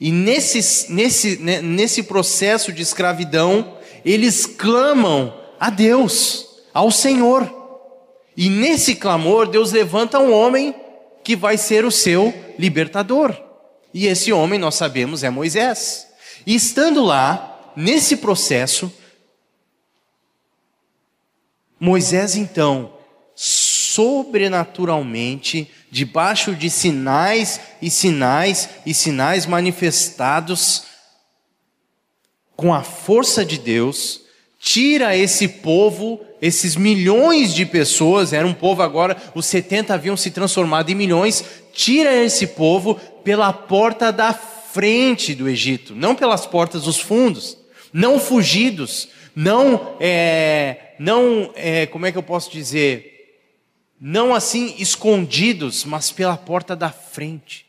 [0.00, 7.55] E nesse, nesse, né, nesse processo de escravidão, eles clamam a Deus, ao Senhor.
[8.36, 10.74] E nesse clamor, Deus levanta um homem
[11.24, 13.34] que vai ser o seu libertador.
[13.94, 16.06] E esse homem, nós sabemos, é Moisés.
[16.46, 18.92] E estando lá, nesse processo,
[21.80, 22.92] Moisés então,
[23.34, 30.84] sobrenaturalmente, debaixo de sinais e sinais e sinais manifestados
[32.54, 34.25] com a força de Deus,
[34.58, 40.30] tira esse povo, esses milhões de pessoas, era um povo agora, os 70 haviam se
[40.30, 46.82] transformado em milhões, tira esse povo pela porta da frente do Egito, não pelas portas
[46.82, 47.58] dos fundos,
[47.92, 53.42] não fugidos, Não, é, não, é, como é que eu posso dizer?
[54.00, 57.65] Não assim escondidos, mas pela porta da frente.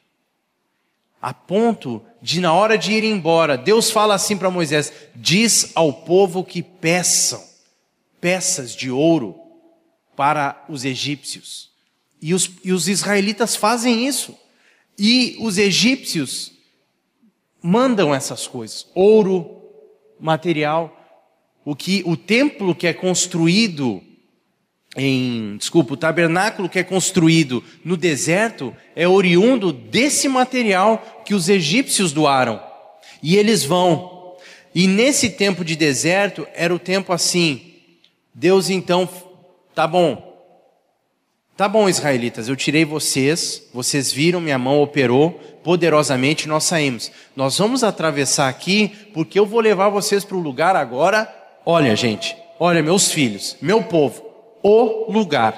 [1.21, 5.91] A ponto de, na hora de ir embora, Deus fala assim para Moisés: diz ao
[5.91, 7.43] povo que peçam
[8.21, 9.35] peças de ouro
[10.15, 11.71] para os egípcios.
[12.21, 14.35] E os, e os israelitas fazem isso.
[14.97, 16.51] E os egípcios
[17.61, 19.61] mandam essas coisas: ouro,
[20.19, 20.93] material.
[21.63, 24.01] O que o templo que é construído
[24.95, 31.49] em, desculpa, o tabernáculo que é construído no deserto é oriundo desse material que os
[31.49, 32.61] egípcios doaram.
[33.21, 34.35] E eles vão.
[34.73, 37.73] E nesse tempo de deserto era o tempo assim.
[38.33, 39.09] Deus então,
[39.73, 40.27] tá bom,
[41.57, 45.31] Tá bom, israelitas, eu tirei vocês, vocês viram, minha mão operou
[45.63, 47.11] poderosamente, nós saímos.
[47.35, 51.27] Nós vamos atravessar aqui, porque eu vou levar vocês para o lugar agora.
[51.65, 54.26] Olha, gente, olha, meus filhos, meu povo,
[54.63, 55.57] o lugar,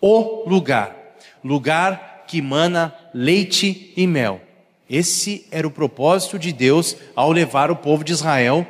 [0.00, 0.96] o lugar,
[1.42, 4.40] lugar que mana leite e mel.
[4.88, 8.66] Esse era o propósito de Deus ao levar o povo de Israel,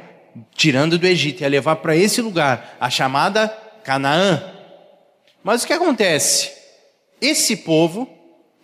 [0.55, 3.49] tirando do Egito, ia levar para esse lugar, a chamada
[3.85, 4.59] Canaã,
[5.43, 6.53] mas o que acontece?
[7.21, 8.09] Esse povo,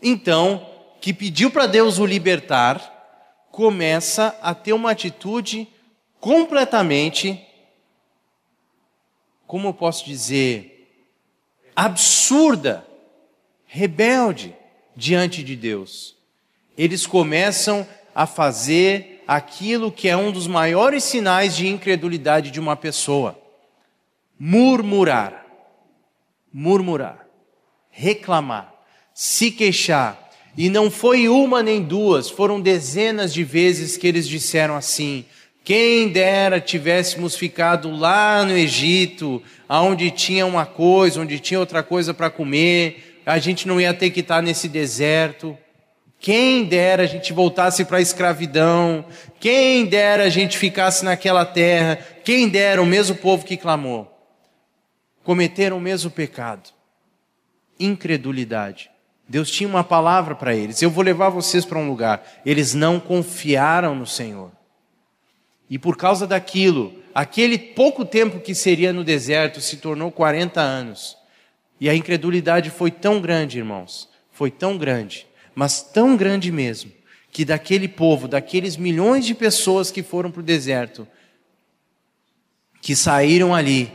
[0.02, 0.66] então,
[1.00, 2.92] que pediu para Deus o libertar,
[3.50, 5.68] começa a ter uma atitude
[6.20, 7.40] completamente,
[9.46, 10.88] como eu posso dizer,
[11.74, 12.86] absurda,
[13.66, 14.54] rebelde
[14.96, 16.16] diante de Deus.
[16.76, 22.76] Eles começam a fazer aquilo que é um dos maiores sinais de incredulidade de uma
[22.76, 23.38] pessoa:
[24.38, 25.44] murmurar
[26.54, 27.26] murmurar,
[27.90, 28.72] reclamar,
[29.12, 30.20] se queixar.
[30.56, 35.24] E não foi uma nem duas, foram dezenas de vezes que eles disseram assim:
[35.64, 42.12] quem dera tivéssemos ficado lá no Egito, onde tinha uma coisa, onde tinha outra coisa
[42.12, 45.56] para comer, a gente não ia ter que estar nesse deserto.
[46.20, 49.06] Quem dera a gente voltasse para a escravidão,
[49.40, 54.10] quem dera a gente ficasse naquela terra, quem dera o mesmo povo que clamou
[55.24, 56.68] cometeram o mesmo pecado.
[57.80, 58.90] Incredulidade.
[59.26, 62.22] Deus tinha uma palavra para eles: eu vou levar vocês para um lugar.
[62.44, 64.52] Eles não confiaram no Senhor.
[65.68, 71.16] E por causa daquilo, aquele pouco tempo que seria no deserto se tornou 40 anos.
[71.80, 76.92] E a incredulidade foi tão grande, irmãos, foi tão grande, mas tão grande mesmo,
[77.30, 81.06] que daquele povo, daqueles milhões de pessoas que foram para o deserto,
[82.80, 83.90] que saíram ali,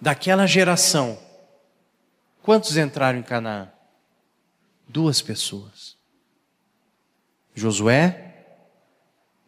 [0.00, 1.18] daquela geração,
[2.42, 3.70] quantos entraram em Canaã?
[4.88, 5.96] Duas pessoas:
[7.54, 8.27] Josué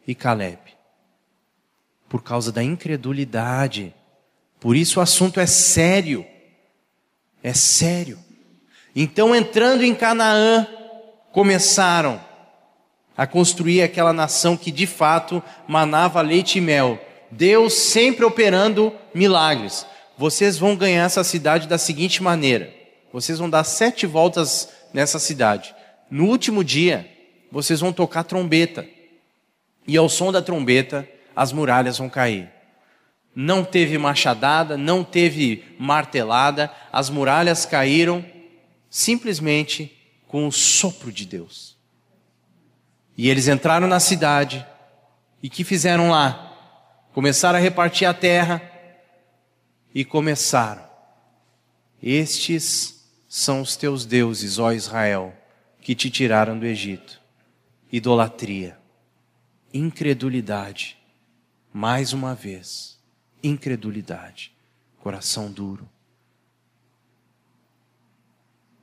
[0.06, 0.58] e Caleb.
[2.08, 3.94] Por causa da incredulidade.
[4.58, 6.26] Por isso o assunto é sério.
[7.42, 8.18] É sério.
[8.94, 10.66] Então, entrando em Canaã,
[11.32, 12.20] começaram
[13.16, 16.98] a construir aquela nação que de fato manava leite e mel.
[17.30, 19.86] Deus sempre operando milagres
[20.20, 22.70] vocês vão ganhar essa cidade da seguinte maneira:
[23.10, 25.74] vocês vão dar sete voltas nessa cidade.
[26.10, 27.10] No último dia,
[27.50, 28.86] vocês vão tocar trombeta.
[29.86, 32.50] E ao som da trombeta, as muralhas vão cair.
[33.34, 38.24] Não teve machadada, não teve martelada, as muralhas caíram
[38.88, 41.76] simplesmente com o sopro de Deus.
[43.16, 44.66] E eles entraram na cidade,
[45.42, 46.46] e que fizeram lá?
[47.12, 48.62] Começaram a repartir a terra,
[49.94, 50.82] e começaram:
[52.02, 55.34] Estes são os teus deuses, ó Israel,
[55.80, 57.20] que te tiraram do Egito.
[57.92, 58.78] Idolatria,
[59.72, 60.96] incredulidade,
[61.72, 62.98] mais uma vez,
[63.42, 64.52] incredulidade,
[65.00, 65.88] coração duro.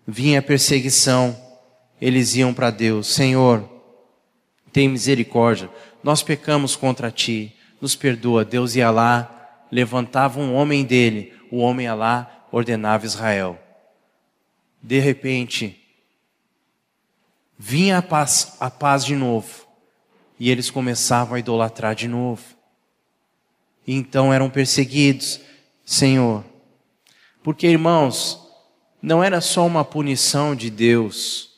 [0.06, 1.38] Vinha a perseguição,
[2.00, 3.70] eles iam para Deus: Senhor,
[4.72, 5.70] tem misericórdia,
[6.04, 8.46] nós pecamos contra ti, nos perdoa.
[8.46, 13.60] Deus ia lá, levantava um homem dele, o homem ia lá, ordenava Israel.
[14.82, 15.84] De repente,
[17.58, 19.67] vinha a paz, a paz de novo,
[20.40, 22.44] e eles começavam a idolatrar de novo.
[23.86, 25.40] E então eram perseguidos,
[25.86, 26.44] Senhor.
[27.42, 28.46] Porque, irmãos,
[29.02, 31.52] não era só uma punição de Deus,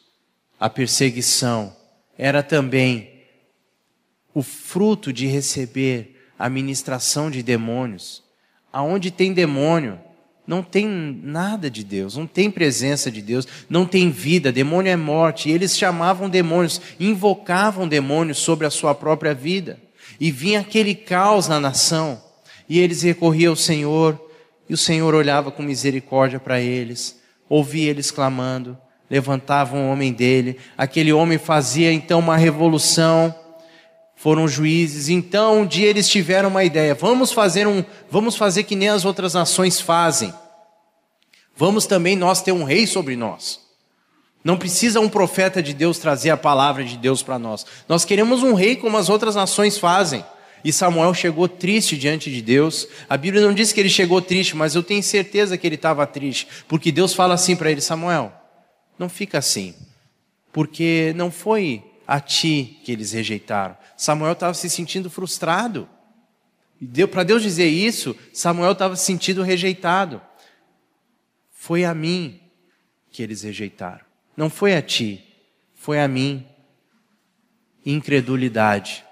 [0.60, 1.76] a perseguição,
[2.18, 3.24] era também
[4.34, 8.24] o fruto de receber a ministração de demônios.
[8.72, 10.00] Aonde tem demônio,
[10.50, 14.96] não tem nada de Deus, não tem presença de Deus, não tem vida, demônio é
[14.96, 15.48] morte.
[15.48, 19.80] E eles chamavam demônios, invocavam demônios sobre a sua própria vida.
[20.20, 22.20] E vinha aquele caos na nação.
[22.68, 24.20] E eles recorriam ao Senhor,
[24.68, 28.76] e o Senhor olhava com misericórdia para eles, ouvia eles clamando,
[29.08, 33.36] levantava um homem dele, aquele homem fazia então uma revolução,
[34.20, 35.08] foram juízes.
[35.08, 39.06] Então um dia eles tiveram uma ideia: vamos fazer um, vamos fazer que nem as
[39.06, 40.34] outras nações fazem.
[41.56, 43.60] Vamos também nós ter um rei sobre nós.
[44.44, 47.66] Não precisa um profeta de Deus trazer a palavra de Deus para nós.
[47.88, 50.24] Nós queremos um rei como as outras nações fazem.
[50.64, 52.88] E Samuel chegou triste diante de Deus.
[53.10, 56.06] A Bíblia não diz que ele chegou triste, mas eu tenho certeza que ele estava
[56.06, 58.34] triste, porque Deus fala assim para ele: Samuel,
[58.98, 59.74] não fica assim,
[60.52, 63.78] porque não foi a ti que eles rejeitaram.
[63.96, 65.88] Samuel estava se sentindo frustrado.
[67.12, 70.20] Para Deus dizer isso, Samuel estava se sentindo rejeitado.
[71.52, 72.40] Foi a mim
[73.12, 74.04] que eles rejeitaram.
[74.36, 75.24] Não foi a ti,
[75.76, 76.48] foi a mim.
[77.86, 79.06] Incredulidade.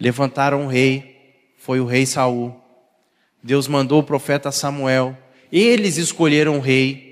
[0.00, 2.58] Levantaram um rei, foi o rei Saul.
[3.42, 5.14] Deus mandou o profeta Samuel.
[5.52, 7.07] Eles escolheram o rei.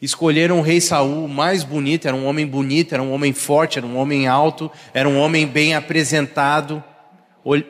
[0.00, 3.86] Escolheram o rei Saul, mais bonito, era um homem bonito, era um homem forte, era
[3.86, 6.82] um homem alto, era um homem bem apresentado.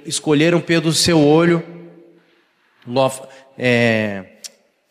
[0.06, 1.64] Escolheram pelo seu olho.
[3.58, 4.38] É,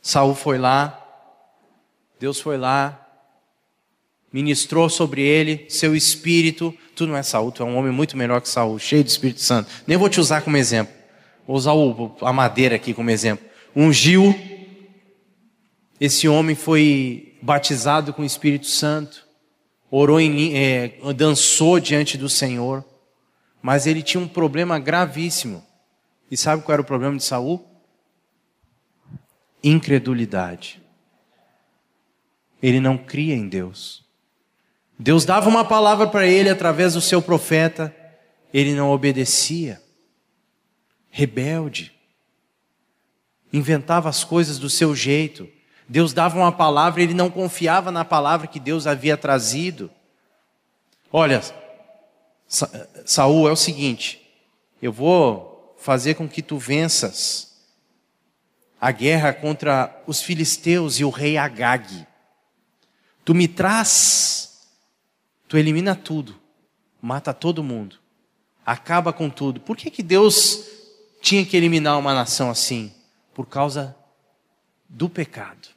[0.01, 0.95] Saul foi lá,
[2.19, 3.07] Deus foi lá,
[4.31, 6.73] ministrou sobre ele seu espírito.
[6.93, 9.39] Tu não é Saul, tu é um homem muito melhor que Saul, cheio do Espírito
[9.39, 9.69] Santo.
[9.87, 10.93] Nem vou te usar como exemplo.
[11.47, 13.45] Vou usar o, a madeira aqui como exemplo.
[13.73, 14.37] Ungiu.
[15.99, 19.27] Esse homem foi batizado com o Espírito Santo.
[19.91, 22.85] Orou em, é, dançou diante do Senhor.
[23.61, 25.65] Mas ele tinha um problema gravíssimo.
[26.31, 27.65] E sabe qual era o problema de Saul?
[29.63, 30.81] Incredulidade.
[32.61, 34.05] Ele não cria em Deus.
[34.97, 37.95] Deus dava uma palavra para ele através do seu profeta,
[38.53, 39.81] ele não obedecia.
[41.09, 41.93] Rebelde.
[43.51, 45.49] Inventava as coisas do seu jeito.
[45.89, 49.89] Deus dava uma palavra, ele não confiava na palavra que Deus havia trazido.
[51.11, 51.41] Olha,
[53.05, 54.21] Saul é o seguinte:
[54.79, 57.49] eu vou fazer com que tu venças
[58.79, 62.05] a guerra contra os filisteus e o rei Agag.
[63.25, 64.67] Tu me traz,
[65.47, 66.39] tu elimina tudo,
[67.01, 67.97] mata todo mundo,
[68.63, 69.59] acaba com tudo.
[69.59, 70.65] Por que, que Deus
[71.19, 72.93] tinha que eliminar uma nação assim?
[73.33, 73.95] Por causa
[74.87, 75.68] do pecado,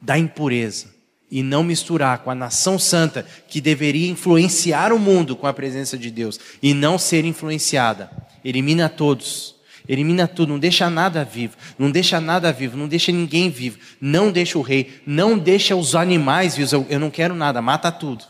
[0.00, 0.94] da impureza,
[1.30, 5.98] e não misturar com a nação santa que deveria influenciar o mundo com a presença
[5.98, 8.10] de Deus e não ser influenciada.
[8.44, 9.56] Elimina todos.
[9.88, 14.30] Elimina tudo, não deixa nada vivo, não deixa nada vivo, não deixa ninguém vivo, não
[14.30, 18.22] deixa o rei, não deixa os animais vivos, eu, eu não quero nada, mata tudo.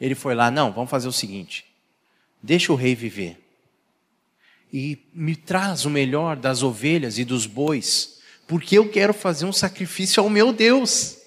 [0.00, 1.64] Ele foi lá, não, vamos fazer o seguinte:
[2.42, 3.38] deixa o rei viver.
[4.72, 8.17] E me traz o melhor das ovelhas e dos bois,
[8.48, 11.18] porque eu quero fazer um sacrifício ao meu Deus.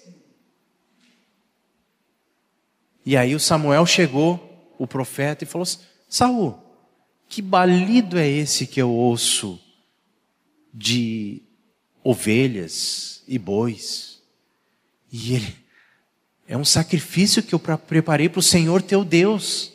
[3.06, 5.66] E aí o Samuel chegou, o profeta, e falou:
[6.08, 6.60] Saul,
[7.28, 9.60] que balido é esse que eu ouço
[10.74, 11.42] de
[12.02, 14.20] ovelhas e bois?
[15.10, 15.56] E ele
[16.48, 19.72] é um sacrifício que eu preparei para o Senhor teu Deus.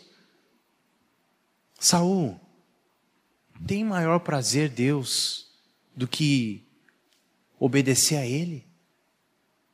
[1.80, 2.38] Saul,
[3.66, 5.48] tem maior prazer Deus
[5.96, 6.67] do que
[7.60, 8.66] obedecer a Ele?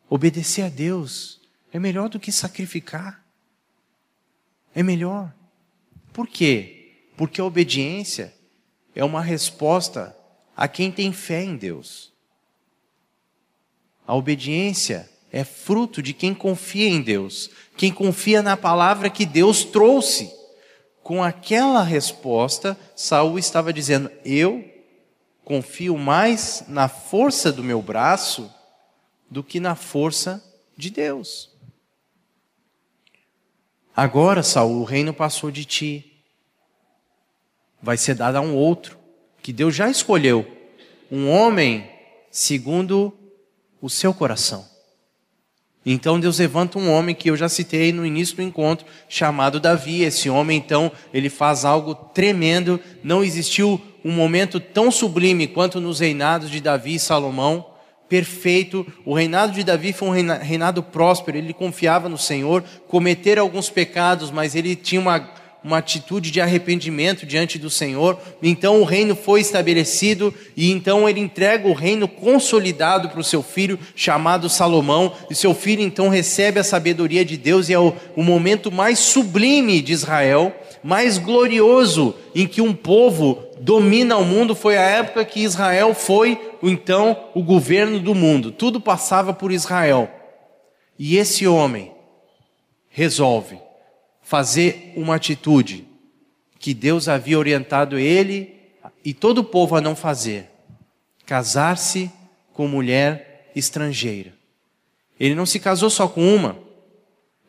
[0.10, 3.24] Obedecer a Deus é melhor do que sacrificar.
[4.76, 5.34] É melhor.
[6.12, 7.08] Por quê?
[7.18, 8.34] Porque a obediência
[8.96, 10.16] é uma resposta
[10.56, 12.14] a quem tem fé em Deus.
[14.06, 19.64] A obediência é fruto de quem confia em Deus, quem confia na palavra que Deus
[19.64, 20.32] trouxe.
[21.02, 24.64] Com aquela resposta, Saul estava dizendo: Eu
[25.44, 28.52] confio mais na força do meu braço
[29.30, 30.44] do que na força
[30.78, 31.52] de Deus.
[33.96, 36.14] Agora, Saul, o reino passou de ti
[37.84, 38.98] vai ser dada a um outro,
[39.42, 40.48] que Deus já escolheu,
[41.12, 41.92] um homem
[42.32, 43.14] segundo
[43.82, 44.73] o seu coração.
[45.86, 50.04] Então Deus levanta um homem que eu já citei no início do encontro, chamado Davi.
[50.04, 52.80] Esse homem, então, ele faz algo tremendo.
[53.04, 57.66] Não existiu um momento tão sublime quanto nos reinados de Davi e Salomão.
[58.08, 58.86] Perfeito.
[59.06, 61.38] O reinado de Davi foi um reinado próspero.
[61.38, 65.20] Ele confiava no Senhor, cometer alguns pecados, mas ele tinha uma
[65.64, 68.20] uma atitude de arrependimento diante do Senhor.
[68.42, 73.42] Então o reino foi estabelecido e então ele entrega o reino consolidado para o seu
[73.42, 75.14] filho, chamado Salomão.
[75.30, 79.00] E seu filho então recebe a sabedoria de Deus e é o, o momento mais
[79.00, 80.54] sublime de Israel,
[80.84, 84.54] mais glorioso em que um povo domina o mundo.
[84.54, 88.52] Foi a época que Israel foi então o governo do mundo.
[88.52, 90.10] Tudo passava por Israel.
[91.00, 91.92] E esse homem
[92.90, 93.58] resolve
[94.34, 95.86] fazer uma atitude
[96.58, 98.60] que Deus havia orientado ele
[99.06, 100.50] e todo o povo a não fazer:
[101.24, 102.12] casar-se
[102.52, 104.34] com mulher estrangeira.
[105.20, 106.58] Ele não se casou só com uma,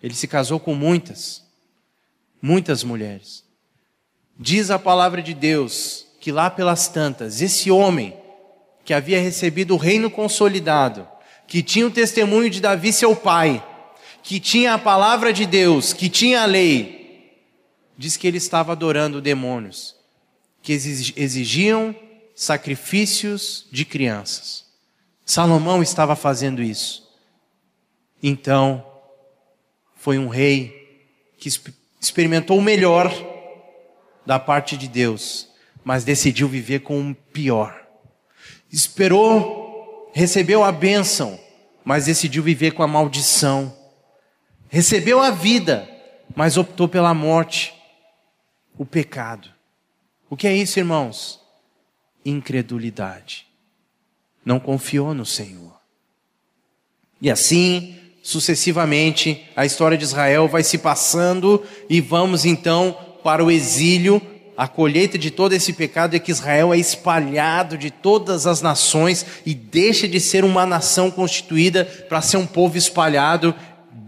[0.03, 1.43] ele se casou com muitas,
[2.43, 3.43] muitas mulheres.
[4.39, 8.15] Diz a palavra de Deus que lá pelas tantas, esse homem
[8.85, 11.09] que havia recebido o reino consolidado,
[11.49, 13.65] que tinha o testemunho de Davi, seu pai,
[14.25, 17.31] que tinha a palavra de Deus, que tinha a lei,
[17.97, 19.95] diz que ele estava adorando demônios,
[20.63, 21.95] que exigiam
[22.35, 24.65] sacrifícios de crianças.
[25.27, 27.07] Salomão estava fazendo isso.
[28.23, 28.85] Então,
[29.95, 31.07] foi um rei
[31.37, 31.51] que
[32.01, 33.13] experimentou o melhor
[34.25, 35.49] da parte de Deus,
[35.85, 37.79] mas decidiu viver com o pior.
[38.73, 41.39] Esperou, recebeu a bênção,
[41.85, 43.84] mas decidiu viver com a maldição
[44.69, 45.89] recebeu a vida,
[46.35, 47.75] mas optou pela morte,
[48.77, 49.49] o pecado.
[50.29, 51.41] O que é isso, irmãos?
[52.25, 53.47] Incredulidade.
[54.45, 55.75] Não confiou no Senhor.
[57.21, 63.51] E assim, sucessivamente, a história de Israel vai se passando e vamos então para o
[63.51, 64.21] exílio.
[64.57, 69.27] A colheita de todo esse pecado é que Israel é espalhado de todas as nações
[69.45, 73.55] e deixa de ser uma nação constituída para ser um povo espalhado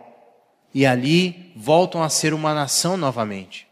[0.76, 3.68] E ali voltam a ser uma nação novamente.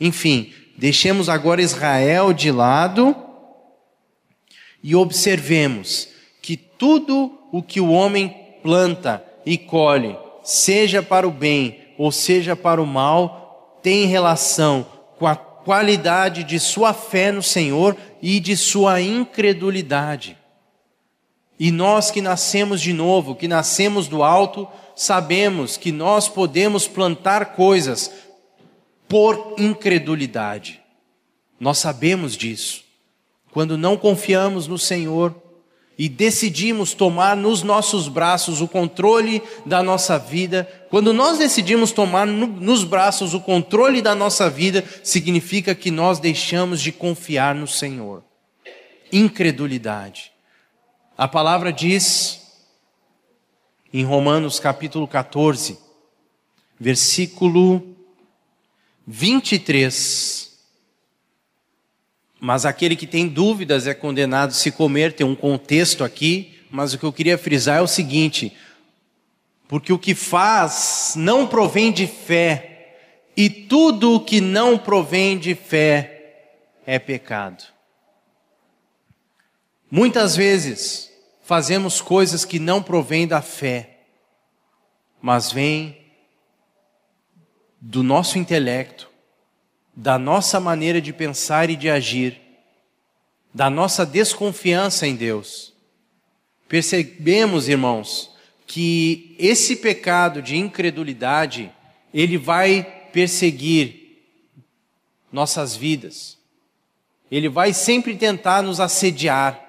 [0.00, 3.16] Enfim, deixemos agora Israel de lado
[4.82, 6.08] e observemos
[6.42, 12.56] que tudo o que o homem planta e colhe, seja para o bem ou seja
[12.56, 14.86] para o mal, tem relação
[15.18, 20.36] com a qualidade de sua fé no Senhor e de sua incredulidade.
[21.58, 24.68] E nós que nascemos de novo, que nascemos do alto,
[24.98, 28.10] sabemos que nós podemos plantar coisas
[29.06, 30.80] por incredulidade.
[31.60, 32.82] Nós sabemos disso.
[33.52, 35.40] Quando não confiamos no Senhor
[35.96, 42.26] e decidimos tomar nos nossos braços o controle da nossa vida, quando nós decidimos tomar
[42.26, 47.68] no, nos braços o controle da nossa vida, significa que nós deixamos de confiar no
[47.68, 48.24] Senhor.
[49.12, 50.32] Incredulidade.
[51.16, 52.47] A palavra diz
[53.92, 55.78] em Romanos capítulo 14,
[56.78, 57.96] versículo
[59.06, 60.58] 23.
[62.40, 66.98] Mas aquele que tem dúvidas é condenado se comer, tem um contexto aqui, mas o
[66.98, 68.54] que eu queria frisar é o seguinte:
[69.66, 72.94] porque o que faz não provém de fé,
[73.36, 76.14] e tudo o que não provém de fé
[76.86, 77.64] é pecado.
[79.90, 81.07] Muitas vezes,
[81.48, 84.00] fazemos coisas que não provêm da fé,
[85.18, 85.96] mas vêm
[87.80, 89.08] do nosso intelecto,
[89.96, 92.38] da nossa maneira de pensar e de agir,
[93.54, 95.72] da nossa desconfiança em Deus.
[96.68, 98.30] Percebemos, irmãos,
[98.66, 101.72] que esse pecado de incredulidade,
[102.12, 104.18] ele vai perseguir
[105.32, 106.36] nossas vidas.
[107.30, 109.67] Ele vai sempre tentar nos assediar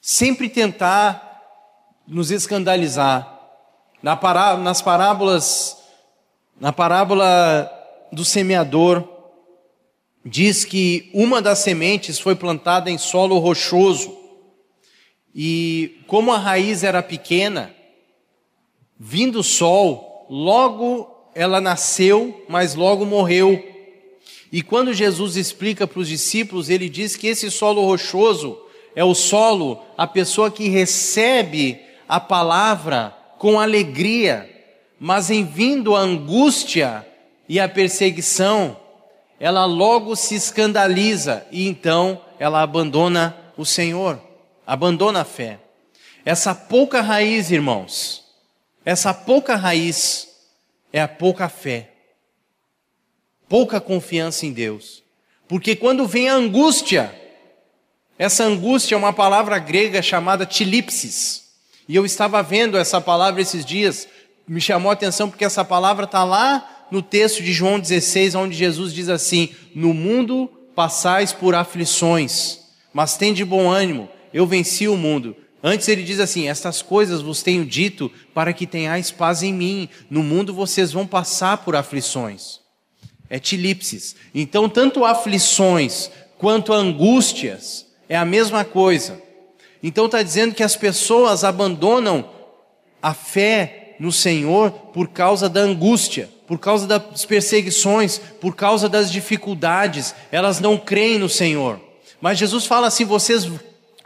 [0.00, 1.42] sempre tentar
[2.06, 3.38] nos escandalizar.
[4.02, 5.76] Na pará nas parábolas,
[6.58, 7.70] na parábola
[8.10, 9.06] do semeador,
[10.24, 14.18] diz que uma das sementes foi plantada em solo rochoso,
[15.34, 17.72] e como a raiz era pequena,
[18.98, 23.64] vindo o sol, logo ela nasceu, mas logo morreu.
[24.50, 28.58] E quando Jesus explica para os discípulos, ele diz que esse solo rochoso
[28.94, 34.48] é o solo, a pessoa que recebe a palavra com alegria,
[34.98, 37.06] mas em vindo a angústia
[37.48, 38.76] e a perseguição,
[39.38, 44.20] ela logo se escandaliza e então ela abandona o Senhor,
[44.66, 45.58] abandona a fé.
[46.24, 48.24] Essa pouca raiz, irmãos,
[48.84, 50.28] essa pouca raiz
[50.92, 51.90] é a pouca fé,
[53.48, 55.02] pouca confiança em Deus.
[55.48, 57.19] Porque quando vem a angústia,
[58.20, 61.44] essa angústia é uma palavra grega chamada tilipsis.
[61.88, 64.06] E eu estava vendo essa palavra esses dias,
[64.46, 68.54] me chamou a atenção porque essa palavra está lá no texto de João 16, onde
[68.54, 72.58] Jesus diz assim: No mundo passais por aflições,
[72.92, 75.34] mas tem de bom ânimo, eu venci o mundo.
[75.62, 79.88] Antes ele diz assim: Estas coisas vos tenho dito para que tenhais paz em mim.
[80.10, 82.60] No mundo vocês vão passar por aflições.
[83.30, 84.14] É tilipsis.
[84.34, 89.22] Então, tanto aflições quanto angústias é a mesma coisa.
[89.80, 92.28] Então está dizendo que as pessoas abandonam
[93.00, 99.12] a fé no Senhor por causa da angústia, por causa das perseguições, por causa das
[99.12, 101.80] dificuldades, elas não creem no Senhor.
[102.20, 103.48] Mas Jesus fala assim: vocês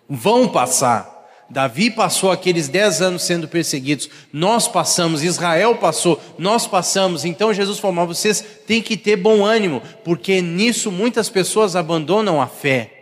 [0.09, 1.12] vão passar.
[1.48, 7.24] Davi passou aqueles dez anos sendo perseguidos, nós passamos, Israel passou, nós passamos.
[7.24, 12.40] Então Jesus falou: mas vocês têm que ter bom ânimo, porque nisso muitas pessoas abandonam
[12.40, 12.93] a fé.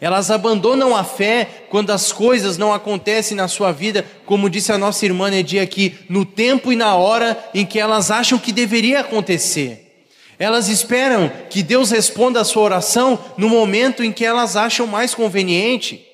[0.00, 4.78] Elas abandonam a fé quando as coisas não acontecem na sua vida, como disse a
[4.78, 9.00] nossa irmã Nedia aqui, no tempo e na hora em que elas acham que deveria
[9.00, 9.84] acontecer.
[10.38, 15.14] Elas esperam que Deus responda a sua oração no momento em que elas acham mais
[15.14, 16.13] conveniente.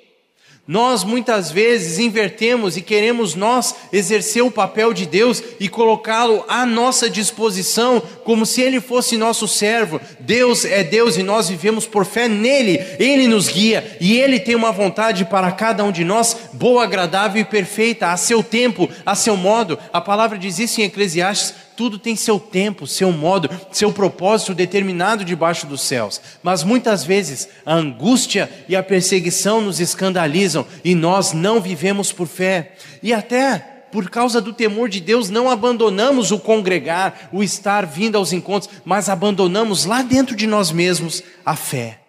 [0.66, 6.64] Nós muitas vezes invertemos e queremos nós exercer o papel de Deus e colocá-lo à
[6.64, 10.00] nossa disposição, como se ele fosse nosso servo.
[10.20, 12.78] Deus é Deus e nós vivemos por fé nele.
[13.00, 17.42] Ele nos guia e ele tem uma vontade para cada um de nós, boa, agradável
[17.42, 19.76] e perfeita, a seu tempo, a seu modo.
[19.92, 25.24] A palavra diz isso em Eclesiastes tudo tem seu tempo, seu modo, seu propósito determinado
[25.24, 26.20] debaixo dos céus.
[26.42, 32.26] Mas muitas vezes a angústia e a perseguição nos escandalizam e nós não vivemos por
[32.26, 32.74] fé.
[33.02, 38.18] E até por causa do temor de Deus, não abandonamos o congregar, o estar vindo
[38.18, 42.02] aos encontros, mas abandonamos lá dentro de nós mesmos a fé.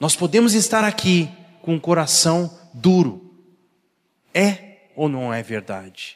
[0.00, 1.28] Nós podemos estar aqui
[1.62, 3.32] com o coração duro.
[4.34, 6.15] É ou não é verdade?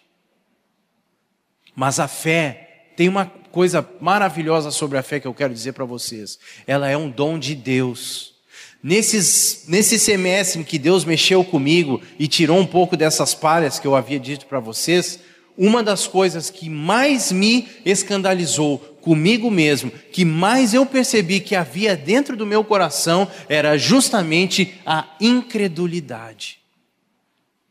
[1.75, 5.85] Mas a fé tem uma coisa maravilhosa sobre a fé que eu quero dizer para
[5.85, 6.39] vocês.
[6.67, 8.35] Ela é um dom de Deus.
[8.83, 13.87] Nesses, nesse semestre em que Deus mexeu comigo e tirou um pouco dessas palhas que
[13.87, 15.21] eu havia dito para vocês,
[15.57, 21.97] uma das coisas que mais me escandalizou comigo mesmo, que mais eu percebi que havia
[21.97, 26.59] dentro do meu coração, era justamente a incredulidade.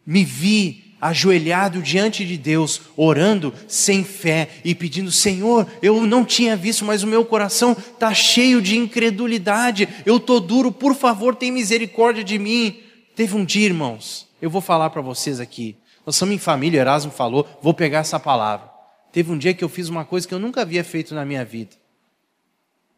[0.06, 6.56] Me vi ajoelhado diante de Deus, orando sem fé e pedindo: Senhor, eu não tinha
[6.56, 11.52] visto, mas o meu coração está cheio de incredulidade, eu estou duro, por favor, tem
[11.52, 12.82] misericórdia de mim.
[13.16, 15.78] Teve um dia, irmãos, eu vou falar para vocês aqui.
[16.06, 18.70] Nós somos em família, Erasmo falou, vou pegar essa palavra.
[19.12, 21.44] Teve um dia que eu fiz uma coisa que eu nunca havia feito na minha
[21.44, 21.76] vida.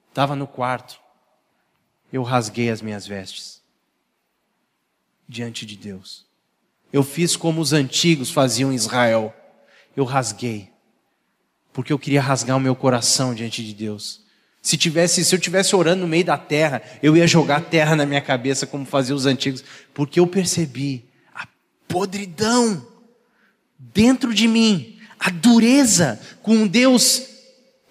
[0.09, 0.99] Estava no quarto,
[2.11, 3.61] eu rasguei as minhas vestes
[5.27, 6.30] diante de Deus.
[6.91, 9.33] Eu fiz como os antigos faziam em Israel.
[9.95, 10.69] Eu rasguei.
[11.71, 14.21] Porque eu queria rasgar o meu coração diante de Deus.
[14.61, 18.05] Se tivesse, se eu tivesse orando no meio da terra, eu ia jogar terra na
[18.05, 19.63] minha cabeça como faziam os antigos,
[19.93, 21.47] porque eu percebi a
[21.87, 22.85] podridão
[23.79, 27.23] dentro de mim, a dureza com um Deus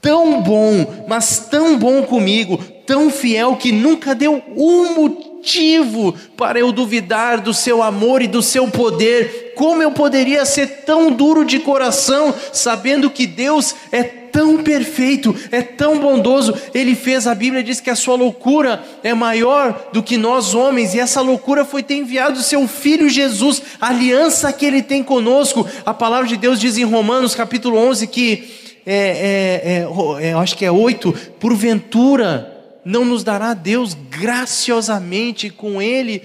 [0.01, 6.61] tão bom, mas tão bom comigo, tão fiel que nunca deu um motivo motivo para
[6.61, 9.55] eu duvidar do seu amor e do seu poder.
[9.57, 15.62] Como eu poderia ser tão duro de coração, sabendo que Deus é tão perfeito, é
[15.62, 16.55] tão bondoso.
[16.74, 20.95] Ele fez, a Bíblia diz que a sua loucura é maior do que nós homens,
[20.95, 25.03] e essa loucura foi ter enviado o seu filho Jesus, a aliança que ele tem
[25.03, 25.66] conosco.
[25.84, 30.57] A palavra de Deus diz em Romanos capítulo 11 que é, é, é, é, acho
[30.57, 36.22] que é 8, porventura não nos dará Deus graciosamente com Ele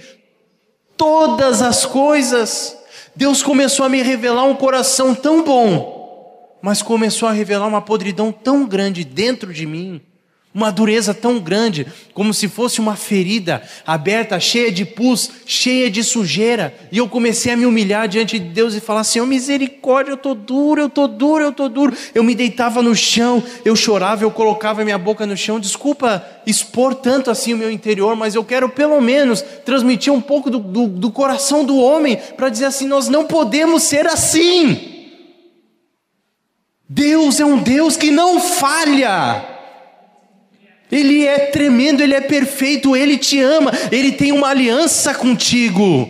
[0.96, 2.76] todas as coisas?
[3.14, 8.30] Deus começou a me revelar um coração tão bom, mas começou a revelar uma podridão
[8.30, 10.00] tão grande dentro de mim
[10.56, 16.02] uma dureza tão grande, como se fosse uma ferida aberta, cheia de pus, cheia de
[16.02, 16.74] sujeira.
[16.90, 20.34] E eu comecei a me humilhar diante de Deus e falar: Senhor, misericórdia, eu estou
[20.34, 21.94] duro, eu estou duro, eu estou duro.
[22.14, 25.60] Eu me deitava no chão, eu chorava, eu colocava minha boca no chão.
[25.60, 30.48] Desculpa expor tanto assim o meu interior, mas eu quero pelo menos transmitir um pouco
[30.48, 34.94] do, do, do coração do homem para dizer assim: nós não podemos ser assim.
[36.88, 39.55] Deus é um Deus que não falha.
[40.90, 46.08] Ele é tremendo, ele é perfeito, ele te ama, ele tem uma aliança contigo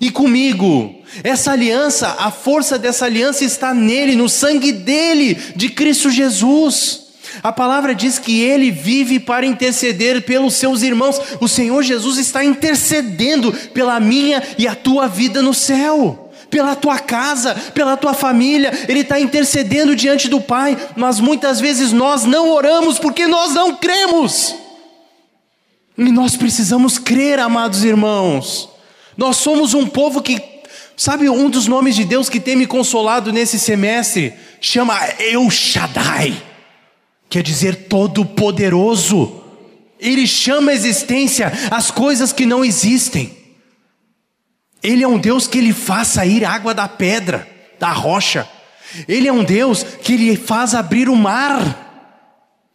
[0.00, 0.94] e comigo.
[1.22, 7.02] Essa aliança, a força dessa aliança está nele, no sangue dele, de Cristo Jesus.
[7.42, 11.20] A palavra diz que ele vive para interceder pelos seus irmãos.
[11.40, 16.21] O Senhor Jesus está intercedendo pela minha e a tua vida no céu,
[16.52, 18.70] pela tua casa, pela tua família.
[18.86, 23.74] Ele está intercedendo diante do Pai, mas muitas vezes nós não oramos porque nós não
[23.74, 24.54] cremos.
[25.96, 28.68] E nós precisamos crer, amados irmãos.
[29.16, 30.52] Nós somos um povo que
[30.94, 34.34] Sabe um dos nomes de Deus que tem me consolado nesse semestre?
[34.60, 36.40] Chama El Shaddai,
[37.30, 39.42] quer dizer Todo-Poderoso.
[39.98, 43.41] Ele chama a existência as coisas que não existem.
[44.82, 47.46] Ele é um Deus que ele faz sair água da pedra,
[47.78, 48.48] da rocha.
[49.06, 51.90] Ele é um Deus que ele faz abrir o mar.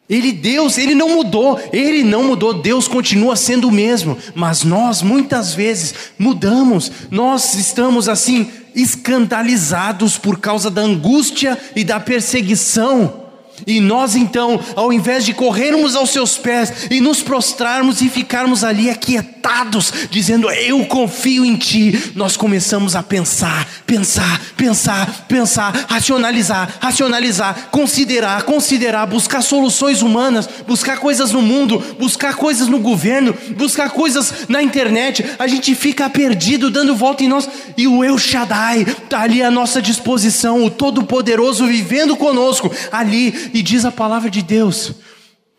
[0.09, 5.01] Ele, Deus, ele não mudou, ele não mudou, Deus continua sendo o mesmo, mas nós
[5.01, 13.26] muitas vezes mudamos, nós estamos assim escandalizados por causa da angústia e da perseguição.
[13.65, 18.63] E nós então, ao invés de corrermos aos seus pés e nos prostrarmos e ficarmos
[18.63, 26.77] ali aquietados, dizendo eu confio em ti, nós começamos a pensar, pensar, pensar, pensar, racionalizar,
[26.79, 33.89] racionalizar, considerar, considerar, buscar soluções humanas, buscar coisas no mundo, buscar coisas no governo, buscar
[33.89, 35.25] coisas na internet.
[35.39, 39.49] A gente fica perdido, dando volta em nós, e o El Shaddai está ali à
[39.49, 44.95] nossa disposição, o Todo-Poderoso vivendo conosco ali e diz a palavra de Deus: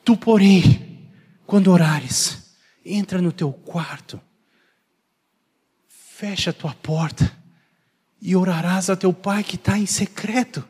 [0.04, 1.10] Tu, porém,
[1.46, 4.20] quando orares, entra no teu quarto,
[5.88, 7.32] fecha a tua porta
[8.20, 10.66] e orarás a teu pai que está em secreto.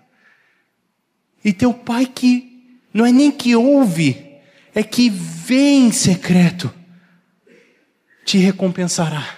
[1.45, 4.41] E teu pai que não é nem que ouve,
[4.75, 6.73] é que vê em secreto,
[8.25, 9.38] te recompensará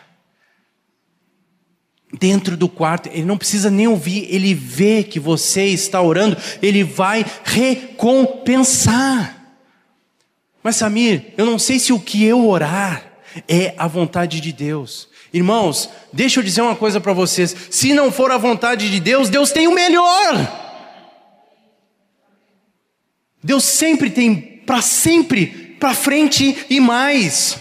[2.19, 6.83] dentro do quarto, ele não precisa nem ouvir, ele vê que você está orando, ele
[6.83, 9.37] vai recompensar.
[10.63, 13.05] Mas Samir, eu não sei se o que eu orar
[13.49, 15.09] é a vontade de Deus.
[15.33, 19.31] Irmãos, deixa eu dizer uma coisa para vocês: se não for a vontade de Deus,
[19.31, 20.35] Deus tem o melhor.
[23.43, 24.37] Deus sempre tem
[24.67, 25.47] para sempre,
[25.79, 27.57] para frente e mais.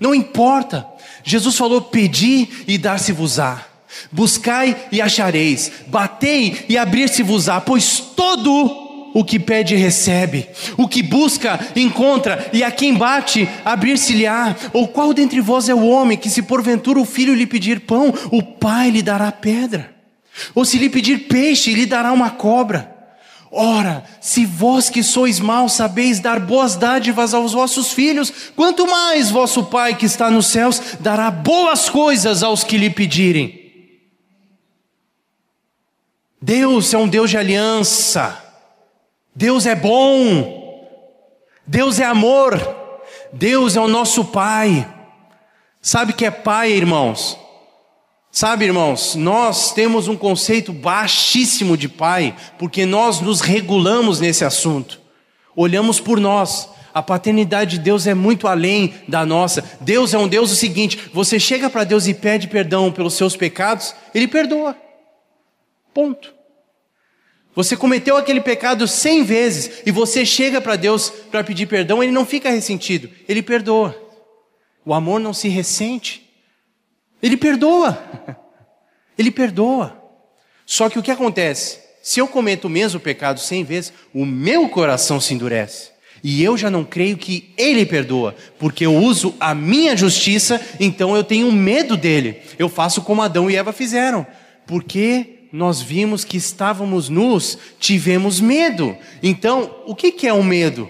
[0.00, 0.86] Não importa.
[1.24, 3.67] Jesus falou: pedi e dar-se-vos-á.
[4.10, 11.58] Buscai e achareis, batei e abrir-se-vos-á, pois todo o que pede recebe, o que busca
[11.74, 14.54] encontra, e a quem bate abrir-se-lhe-á.
[14.72, 18.12] Ou qual dentre vós é o homem que, se porventura o filho lhe pedir pão,
[18.30, 19.94] o pai lhe dará pedra?
[20.54, 22.96] Ou se lhe pedir peixe, lhe dará uma cobra?
[23.50, 29.30] Ora, se vós que sois maus sabeis dar boas dádivas aos vossos filhos, quanto mais
[29.30, 33.57] vosso Pai que está nos céus dará boas coisas aos que lhe pedirem.
[36.40, 38.44] Deus é um Deus de aliança.
[39.34, 40.56] Deus é bom.
[41.66, 42.76] Deus é amor.
[43.32, 44.88] Deus é o nosso Pai.
[45.82, 47.38] Sabe que é Pai, irmãos?
[48.30, 55.00] Sabe, irmãos, nós temos um conceito baixíssimo de Pai, porque nós nos regulamos nesse assunto.
[55.56, 56.68] Olhamos por nós.
[56.94, 59.64] A paternidade de Deus é muito além da nossa.
[59.80, 63.36] Deus é um Deus o seguinte: você chega para Deus e pede perdão pelos seus
[63.36, 64.76] pecados, Ele perdoa.
[65.98, 66.32] Ponto.
[67.56, 72.12] Você cometeu aquele pecado cem vezes e você chega para Deus para pedir perdão, ele
[72.12, 74.00] não fica ressentido, ele perdoa.
[74.84, 76.22] O amor não se ressente,
[77.20, 78.00] ele perdoa.
[79.18, 80.00] Ele perdoa.
[80.64, 81.80] Só que o que acontece?
[82.00, 85.90] Se eu cometo o mesmo pecado cem vezes, o meu coração se endurece.
[86.22, 91.16] E eu já não creio que Ele perdoa, porque eu uso a minha justiça, então
[91.16, 92.40] eu tenho medo dele.
[92.56, 94.24] Eu faço como Adão e Eva fizeram,
[94.64, 98.96] porque nós vimos que estávamos nus, tivemos medo.
[99.22, 100.88] Então, o que é o medo?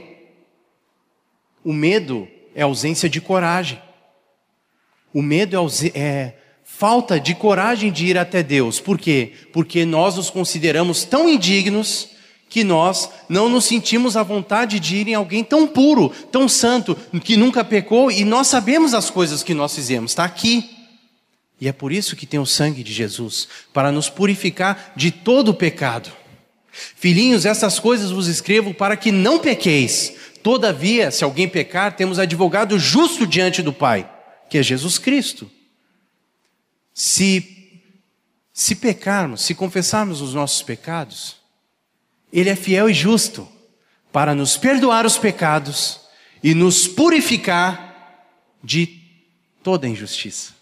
[1.64, 3.80] O medo é ausência de coragem.
[5.12, 6.34] O medo é, é
[6.64, 8.80] falta de coragem de ir até Deus.
[8.80, 9.32] Por quê?
[9.52, 12.10] Porque nós nos consideramos tão indignos
[12.48, 16.96] que nós não nos sentimos à vontade de ir em alguém tão puro, tão santo,
[17.22, 20.12] que nunca pecou e nós sabemos as coisas que nós fizemos.
[20.12, 20.77] Está aqui.
[21.60, 25.50] E é por isso que tem o sangue de Jesus para nos purificar de todo
[25.50, 26.10] o pecado.
[26.70, 30.14] Filhinhos, essas coisas vos escrevo para que não pequeis.
[30.42, 34.08] Todavia, se alguém pecar, temos advogado justo diante do Pai,
[34.48, 35.50] que é Jesus Cristo.
[36.94, 37.56] Se
[38.58, 41.36] se pecarmos, se confessarmos os nossos pecados,
[42.32, 43.46] ele é fiel e justo
[44.12, 46.00] para nos perdoar os pecados
[46.42, 48.26] e nos purificar
[48.62, 49.00] de
[49.62, 50.57] toda injustiça.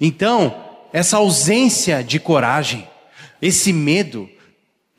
[0.00, 0.54] Então,
[0.92, 2.86] essa ausência de coragem,
[3.40, 4.28] esse medo,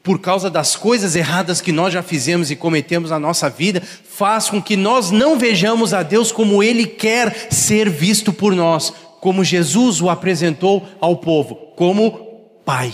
[0.04, 4.50] por causa das coisas erradas que nós já fizemos e cometemos na nossa vida, faz
[4.50, 9.44] com que nós não vejamos a Deus como Ele quer ser visto por nós, como
[9.44, 12.12] Jesus o apresentou ao povo, como
[12.64, 12.94] Pai.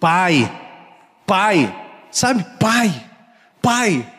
[0.00, 0.50] Pai,
[1.26, 1.74] Pai,
[2.10, 3.04] sabe, Pai,
[3.60, 4.13] Pai.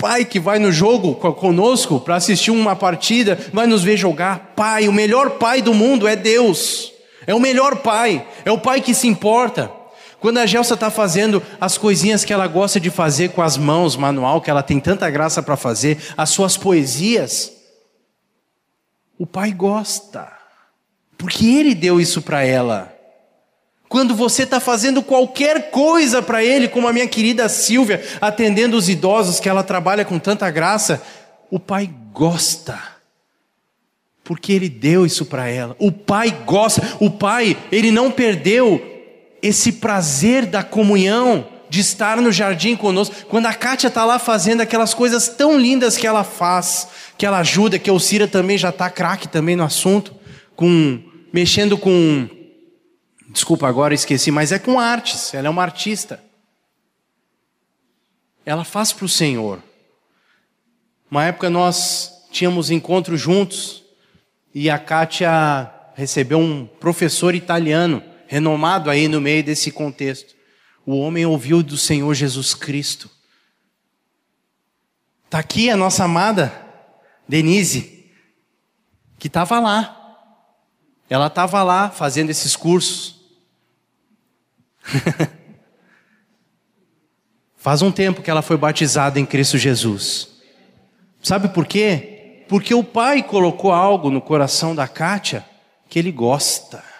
[0.00, 4.54] Pai que vai no jogo conosco para assistir uma partida, vai nos ver jogar.
[4.56, 6.90] Pai, o melhor pai do mundo é Deus.
[7.26, 9.70] É o melhor pai, é o pai que se importa.
[10.18, 13.94] Quando a Gelsa está fazendo as coisinhas que ela gosta de fazer com as mãos,
[13.94, 17.52] manual, que ela tem tanta graça para fazer, as suas poesias,
[19.18, 20.32] o pai gosta,
[21.18, 22.99] porque ele deu isso para ela.
[23.90, 28.88] Quando você está fazendo qualquer coisa para ele, como a minha querida Silvia, atendendo os
[28.88, 31.02] idosos, que ela trabalha com tanta graça,
[31.50, 32.78] o pai gosta
[34.30, 35.74] porque ele deu isso para ela.
[35.76, 38.80] O pai gosta, o pai, ele não perdeu
[39.42, 43.14] esse prazer da comunhão, de estar no jardim conosco.
[43.28, 46.86] Quando a Kátia está lá fazendo aquelas coisas tão lindas que ela faz,
[47.18, 50.14] que ela ajuda, que a Alcira também já está craque também no assunto,
[50.54, 51.00] com
[51.32, 52.28] mexendo com.
[53.32, 56.22] Desculpa, agora esqueci, mas é com artes, ela é uma artista.
[58.44, 59.62] Ela faz para o Senhor.
[61.08, 63.84] Uma época nós tínhamos encontro juntos
[64.52, 70.34] e a Kátia recebeu um professor italiano renomado aí no meio desse contexto.
[70.84, 73.08] O homem ouviu do Senhor Jesus Cristo.
[75.26, 76.52] Está aqui a nossa amada
[77.28, 78.10] Denise,
[79.20, 79.96] que estava lá.
[81.08, 83.19] Ela estava lá fazendo esses cursos.
[87.56, 90.28] Faz um tempo que ela foi batizada em Cristo Jesus.
[91.22, 92.44] Sabe por quê?
[92.48, 95.44] Porque o pai colocou algo no coração da Kátia
[95.88, 96.90] que ele gosta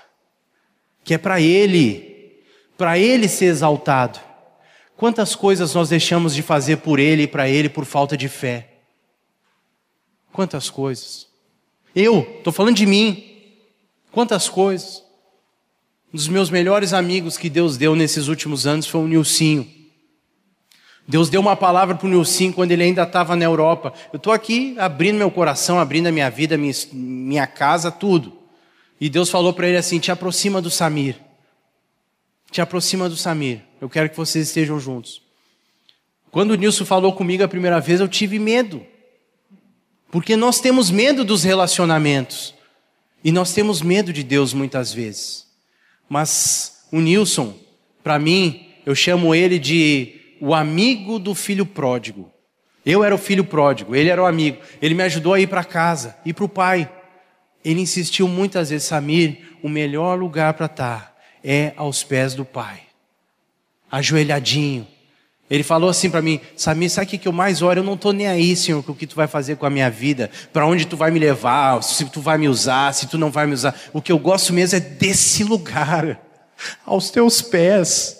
[1.11, 2.41] que é para Ele,
[2.77, 4.21] para Ele ser exaltado.
[4.97, 8.75] Quantas coisas nós deixamos de fazer por Ele e para Ele por falta de fé?
[10.33, 11.27] Quantas coisas?
[11.97, 13.27] Eu, estou falando de mim.
[14.13, 15.03] Quantas coisas?
[16.13, 19.81] Um dos meus melhores amigos que Deus deu nesses últimos anos foi o Nilcinho.
[21.07, 23.93] Deus deu uma palavra para o Nilcinho quando ele ainda estava na Europa.
[24.13, 28.39] Eu estou aqui abrindo meu coração, abrindo a minha vida, minha, minha casa, tudo.
[29.01, 31.17] E Deus falou para ele assim: te aproxima do Samir.
[32.51, 33.61] Te aproxima do Samir.
[33.81, 35.23] Eu quero que vocês estejam juntos.
[36.31, 38.85] Quando o Nilson falou comigo a primeira vez, eu tive medo.
[40.11, 42.55] Porque nós temos medo dos relacionamentos.
[43.23, 45.50] E nós temos medo de Deus muitas vezes.
[46.11, 47.55] Mas o Nilson,
[48.03, 52.29] para mim, eu chamo ele de o amigo do filho pródigo.
[52.85, 54.59] Eu era o filho pródigo, ele era o amigo.
[54.83, 56.91] Ele me ajudou a ir para casa, ir para o pai.
[57.65, 62.81] Ele insistiu muitas vezes, Samir, o melhor lugar para estar é aos pés do Pai,
[63.91, 64.87] ajoelhadinho.
[65.51, 67.81] Ele falou assim para mim, Samir, sabe o que eu mais oro?
[67.81, 69.91] Eu não estou nem aí, Senhor, com o que tu vai fazer com a minha
[69.91, 73.33] vida, para onde tu vai me levar, se tu vai me usar, se tu não
[73.33, 73.75] vai me usar.
[73.93, 76.21] O que eu gosto mesmo é desse lugar,
[76.87, 78.17] aos teus pés.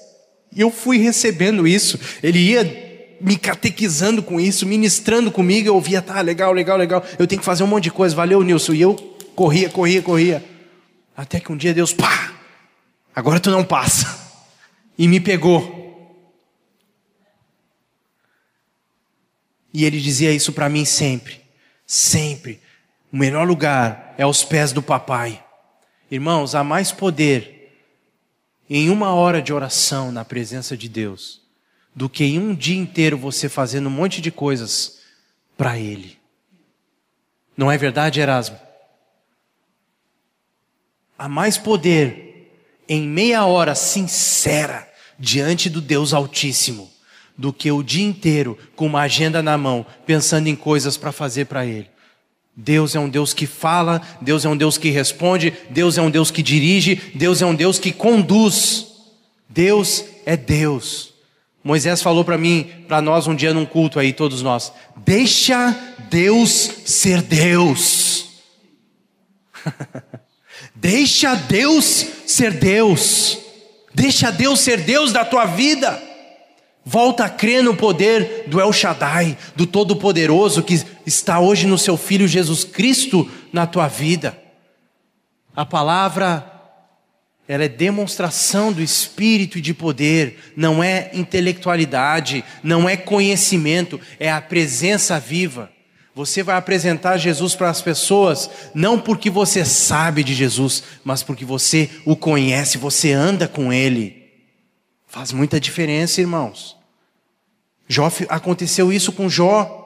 [0.55, 2.01] E eu fui recebendo isso.
[2.21, 7.27] Ele ia me catequizando com isso, ministrando comigo, eu ouvia, tá, legal, legal, legal, eu
[7.29, 8.73] tenho que fazer um monte de coisa, valeu, Nilson.
[8.73, 8.95] E eu
[9.37, 10.45] corria, corria, corria.
[11.17, 12.33] Até que um dia Deus, pá,
[13.15, 14.19] agora tu não passa.
[14.99, 15.80] E me pegou.
[19.73, 21.41] E ele dizia isso para mim sempre,
[21.87, 22.61] sempre.
[23.13, 25.45] O melhor lugar é aos pés do papai.
[26.11, 27.73] Irmãos, há mais poder
[28.69, 31.41] em uma hora de oração na presença de Deus
[31.95, 35.01] do que em um dia inteiro você fazendo um monte de coisas
[35.57, 36.19] para Ele.
[37.57, 38.59] Não é verdade, Erasmo?
[41.21, 42.51] há mais poder
[42.89, 46.91] em meia hora sincera diante do Deus Altíssimo
[47.41, 51.47] do que o dia inteiro com uma agenda na mão, pensando em coisas para fazer
[51.47, 51.89] para Ele.
[52.55, 56.11] Deus é um Deus que fala, Deus é um Deus que responde, Deus é um
[56.11, 58.89] Deus que dirige, Deus é um Deus que conduz.
[59.49, 61.15] Deus é Deus.
[61.65, 65.75] Moisés falou para mim, para nós um dia num culto aí, todos nós: deixa
[66.11, 66.51] Deus
[66.85, 68.27] ser Deus.
[70.75, 73.39] Deixa Deus ser Deus.
[73.95, 76.10] Deixa Deus ser Deus da tua vida.
[76.93, 81.97] Volta a crer no poder do El Shaddai, do Todo-Poderoso que está hoje no seu
[81.97, 84.37] Filho Jesus Cristo na tua vida.
[85.55, 86.45] A palavra
[87.47, 94.29] ela é demonstração do espírito e de poder, não é intelectualidade, não é conhecimento, é
[94.29, 95.71] a presença viva.
[96.13, 101.45] Você vai apresentar Jesus para as pessoas, não porque você sabe de Jesus, mas porque
[101.45, 104.25] você o conhece, você anda com ele.
[105.07, 106.80] Faz muita diferença, irmãos.
[107.91, 109.79] Jó, aconteceu isso com Jó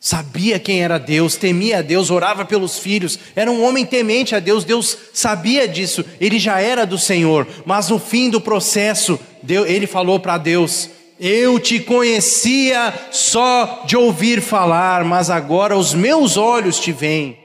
[0.00, 4.40] sabia quem era Deus, temia a Deus, orava pelos filhos, era um homem temente a
[4.40, 9.68] Deus, Deus sabia disso, ele já era do Senhor, mas no fim do processo, Deus,
[9.68, 10.88] ele falou para Deus:
[11.20, 17.38] Eu te conhecia só de ouvir falar, mas agora os meus olhos te veem.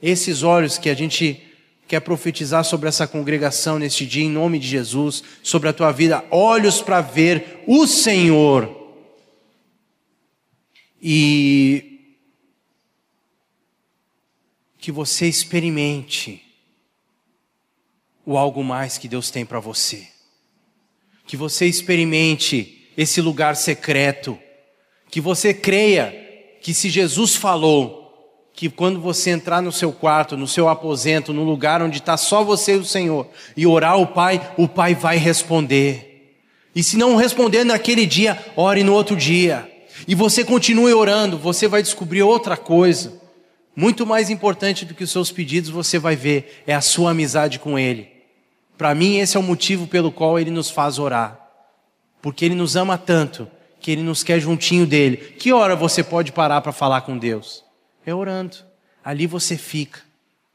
[0.00, 1.42] Esses olhos que a gente
[1.86, 6.24] quer profetizar sobre essa congregação neste dia, em nome de Jesus, sobre a tua vida,
[6.30, 8.74] olhos para ver o Senhor.
[11.00, 12.14] E
[14.78, 16.42] que você experimente
[18.24, 20.08] o algo mais que Deus tem para você.
[21.26, 24.38] Que você experimente esse lugar secreto.
[25.10, 26.12] Que você creia
[26.60, 28.05] que se Jesus falou,
[28.56, 32.42] que quando você entrar no seu quarto, no seu aposento, no lugar onde está só
[32.42, 36.34] você e o Senhor, e orar ao Pai, o Pai vai responder.
[36.74, 39.70] E se não responder naquele dia, ore no outro dia.
[40.08, 43.20] E você continue orando, você vai descobrir outra coisa.
[43.76, 47.58] Muito mais importante do que os seus pedidos, você vai ver, é a sua amizade
[47.58, 48.08] com Ele.
[48.78, 51.38] Para mim, esse é o motivo pelo qual Ele nos faz orar.
[52.22, 53.46] Porque Ele nos ama tanto,
[53.80, 55.18] que Ele nos quer juntinho dele.
[55.18, 57.65] Que hora você pode parar para falar com Deus?
[58.06, 58.56] É orando.
[59.04, 60.00] Ali você fica,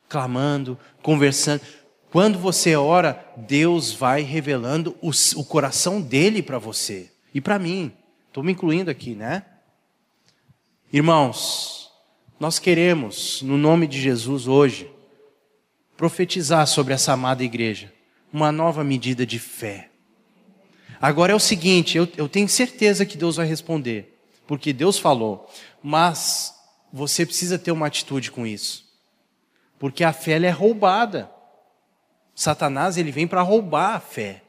[0.10, 1.62] clamando, conversando.
[2.10, 7.91] Quando você ora, Deus vai revelando o, o coração dele para você e para mim.
[8.28, 9.45] Estou me incluindo aqui, né?
[10.91, 11.91] Irmãos,
[12.39, 14.89] nós queremos, no nome de Jesus hoje,
[15.95, 17.93] profetizar sobre essa amada igreja
[18.34, 19.89] uma nova medida de fé.
[21.02, 25.49] Agora é o seguinte, eu, eu tenho certeza que Deus vai responder, porque Deus falou,
[25.84, 26.54] mas
[26.92, 28.86] você precisa ter uma atitude com isso,
[29.80, 31.30] porque a fé é roubada.
[32.34, 34.42] Satanás ele vem para roubar a fé.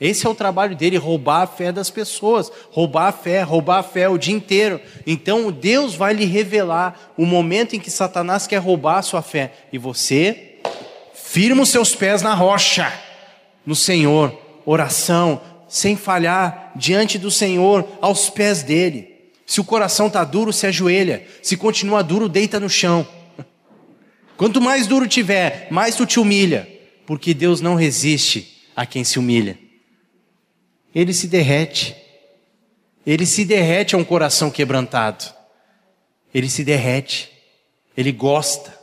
[0.00, 3.82] Esse é o trabalho dele, roubar a fé das pessoas, roubar a fé, roubar a
[3.82, 4.80] fé o dia inteiro.
[5.04, 9.52] Então Deus vai lhe revelar o momento em que Satanás quer roubar a sua fé.
[9.72, 10.60] E você
[11.12, 12.92] firma os seus pés na rocha,
[13.66, 19.17] no Senhor, oração, sem falhar, diante do Senhor, aos pés dele.
[19.48, 21.26] Se o coração está duro, se ajoelha.
[21.42, 23.04] Se continua duro, deita no chão.
[24.36, 26.68] Quanto mais duro tiver, mais tu te humilha,
[27.04, 29.58] porque Deus não resiste a quem se humilha
[30.94, 31.96] ele se derrete.
[33.06, 35.32] Ele se derrete a um coração quebrantado.
[36.32, 37.30] Ele se derrete.
[37.96, 38.76] Ele gosta.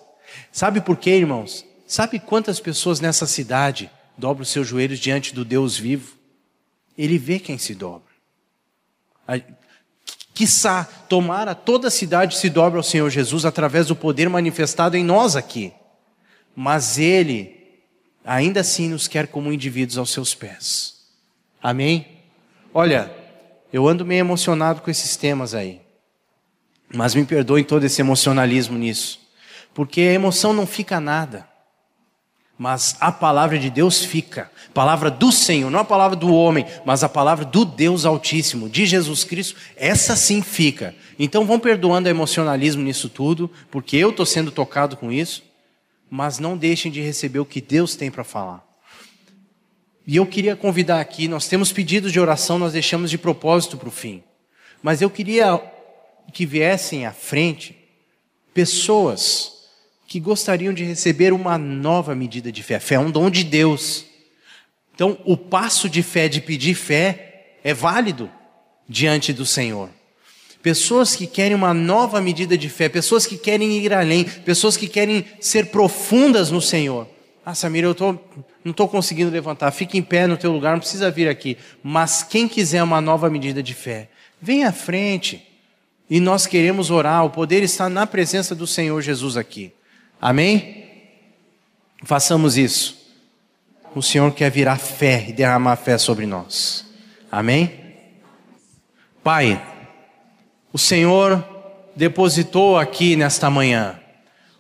[0.52, 1.66] Sabe por quê, irmãos?
[1.86, 6.18] Sabe quantas pessoas nessa cidade dobram os seus joelhos diante do Deus vivo?
[6.98, 8.16] Ele vê quem se dobra.
[10.36, 15.04] Quiçá, tomara toda a cidade se dobra ao Senhor Jesus através do poder manifestado em
[15.04, 15.72] nós aqui.
[16.54, 17.56] Mas Ele,
[18.24, 20.96] ainda assim, nos quer como indivíduos aos seus pés.
[21.64, 22.06] Amém?
[22.74, 23.10] Olha,
[23.72, 25.82] eu ando meio emocionado com esses temas aí.
[26.94, 29.22] Mas me perdoem todo esse emocionalismo nisso.
[29.74, 31.48] Porque a emoção não fica nada.
[32.58, 34.50] Mas a palavra de Deus fica.
[34.74, 38.86] Palavra do Senhor, não a palavra do homem, mas a palavra do Deus Altíssimo, de
[38.86, 40.96] Jesus Cristo, essa sim fica.
[41.18, 45.44] Então vão perdoando o emocionalismo nisso tudo, porque eu estou sendo tocado com isso,
[46.10, 48.66] mas não deixem de receber o que Deus tem para falar.
[50.08, 53.90] E eu queria convidar aqui, nós temos pedidos de oração, nós deixamos de propósito para
[53.90, 54.24] o fim.
[54.84, 55.60] Mas eu queria
[56.32, 57.76] que viessem à frente
[58.54, 59.55] pessoas
[60.16, 62.80] que gostariam de receber uma nova medida de fé.
[62.80, 64.06] Fé é um dom de Deus.
[64.94, 68.32] Então, o passo de fé, de pedir fé, é válido
[68.88, 69.90] diante do Senhor.
[70.64, 74.88] Pessoas que querem uma nova medida de fé, pessoas que querem ir além, pessoas que
[74.88, 77.10] querem ser profundas no Senhor.
[77.46, 78.14] Ah, Samira, eu tô,
[78.64, 79.70] não estou conseguindo levantar.
[79.72, 81.58] Fique em pé no teu lugar, não precisa vir aqui.
[81.84, 84.08] Mas quem quiser uma nova medida de fé,
[84.42, 85.46] vem à frente.
[86.10, 87.26] E nós queremos orar.
[87.26, 89.74] O poder está na presença do Senhor Jesus aqui.
[90.22, 90.86] Amém?
[92.04, 92.96] Façamos isso.
[93.94, 96.86] O Senhor quer virar fé e derramar fé sobre nós.
[97.32, 97.72] Amém?
[99.24, 99.62] Pai,
[100.72, 101.44] o Senhor
[101.96, 104.00] depositou aqui nesta manhã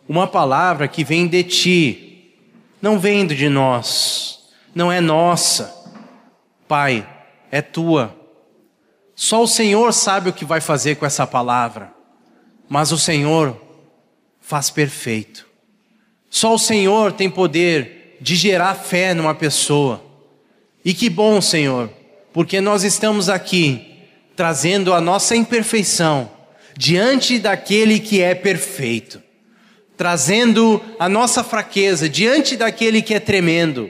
[0.07, 2.05] uma palavra que vem de ti
[2.85, 5.73] não vem de nós, não é nossa.
[6.67, 7.07] Pai,
[7.49, 8.15] é tua.
[9.15, 11.91] Só o Senhor sabe o que vai fazer com essa palavra,
[12.69, 13.59] mas o Senhor
[14.39, 15.44] faz perfeito.
[16.35, 20.03] Só o Senhor tem poder de gerar fé numa pessoa.
[20.83, 21.89] E que bom, Senhor,
[22.33, 24.03] porque nós estamos aqui
[24.35, 26.29] trazendo a nossa imperfeição
[26.77, 29.23] diante daquele que é perfeito,
[29.95, 33.89] trazendo a nossa fraqueza diante daquele que é tremendo.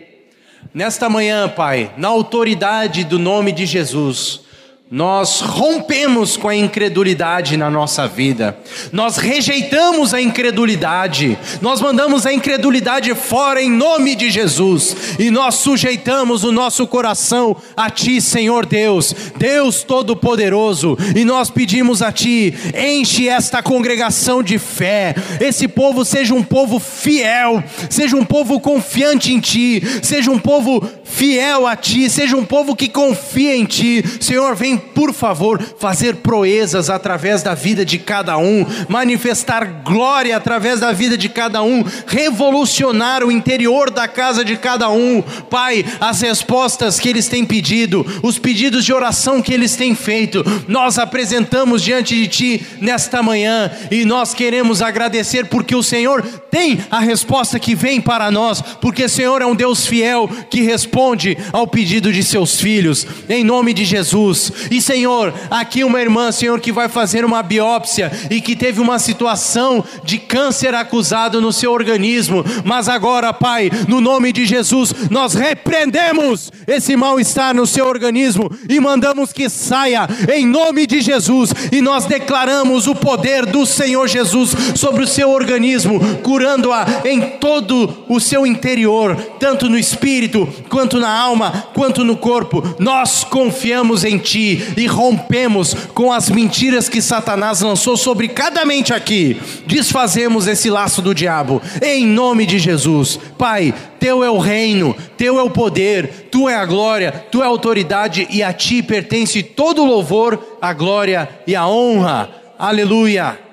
[0.72, 4.42] Nesta manhã, Pai, na autoridade do nome de Jesus,
[4.90, 8.56] nós rompemos com a incredulidade na nossa vida,
[8.92, 15.56] nós rejeitamos a incredulidade, nós mandamos a incredulidade fora em nome de Jesus, e nós
[15.56, 22.54] sujeitamos o nosso coração a Ti, Senhor Deus, Deus Todo-Poderoso, e nós pedimos a Ti,
[22.78, 29.34] enche esta congregação de fé, esse povo seja um povo fiel, seja um povo confiante
[29.34, 34.04] em Ti, seja um povo fiel a Ti, seja um povo que confia em Ti,
[34.20, 40.80] Senhor, vem por favor, fazer proezas através da vida de cada um, manifestar glória através
[40.80, 45.22] da vida de cada um, revolucionar o interior da casa de cada um.
[45.50, 50.44] Pai, as respostas que eles têm pedido, os pedidos de oração que eles têm feito,
[50.68, 56.80] nós apresentamos diante de Ti nesta manhã e nós queremos agradecer porque o Senhor tem
[56.90, 61.38] a resposta que vem para nós, porque o Senhor é um Deus fiel que responde
[61.52, 64.52] ao pedido de seus filhos, em nome de Jesus.
[64.70, 69.00] E Senhor, aqui uma irmã, Senhor, que vai fazer uma biópsia e que teve uma
[69.00, 75.34] situação de câncer acusado no seu organismo, mas agora, Pai, no nome de Jesus, nós
[75.34, 81.54] repreendemos esse mal-estar no seu organismo e mandamos que saia em nome de Jesus.
[81.72, 88.06] E nós declaramos o poder do Senhor Jesus sobre o seu organismo, curando-a em todo
[88.08, 92.64] o seu interior, tanto no espírito, quanto na alma, quanto no corpo.
[92.80, 98.94] Nós confiamos em Ti e rompemos com as mentiras que Satanás lançou sobre cada mente
[98.94, 99.40] aqui.
[99.66, 103.20] Desfazemos esse laço do diabo, em nome de Jesus.
[103.38, 107.46] Pai, Teu é o reino, Teu é o poder, Tu é a glória, Tu é
[107.46, 112.30] a autoridade e a Ti pertence todo o louvor, a glória e a honra.
[112.58, 113.45] Aleluia.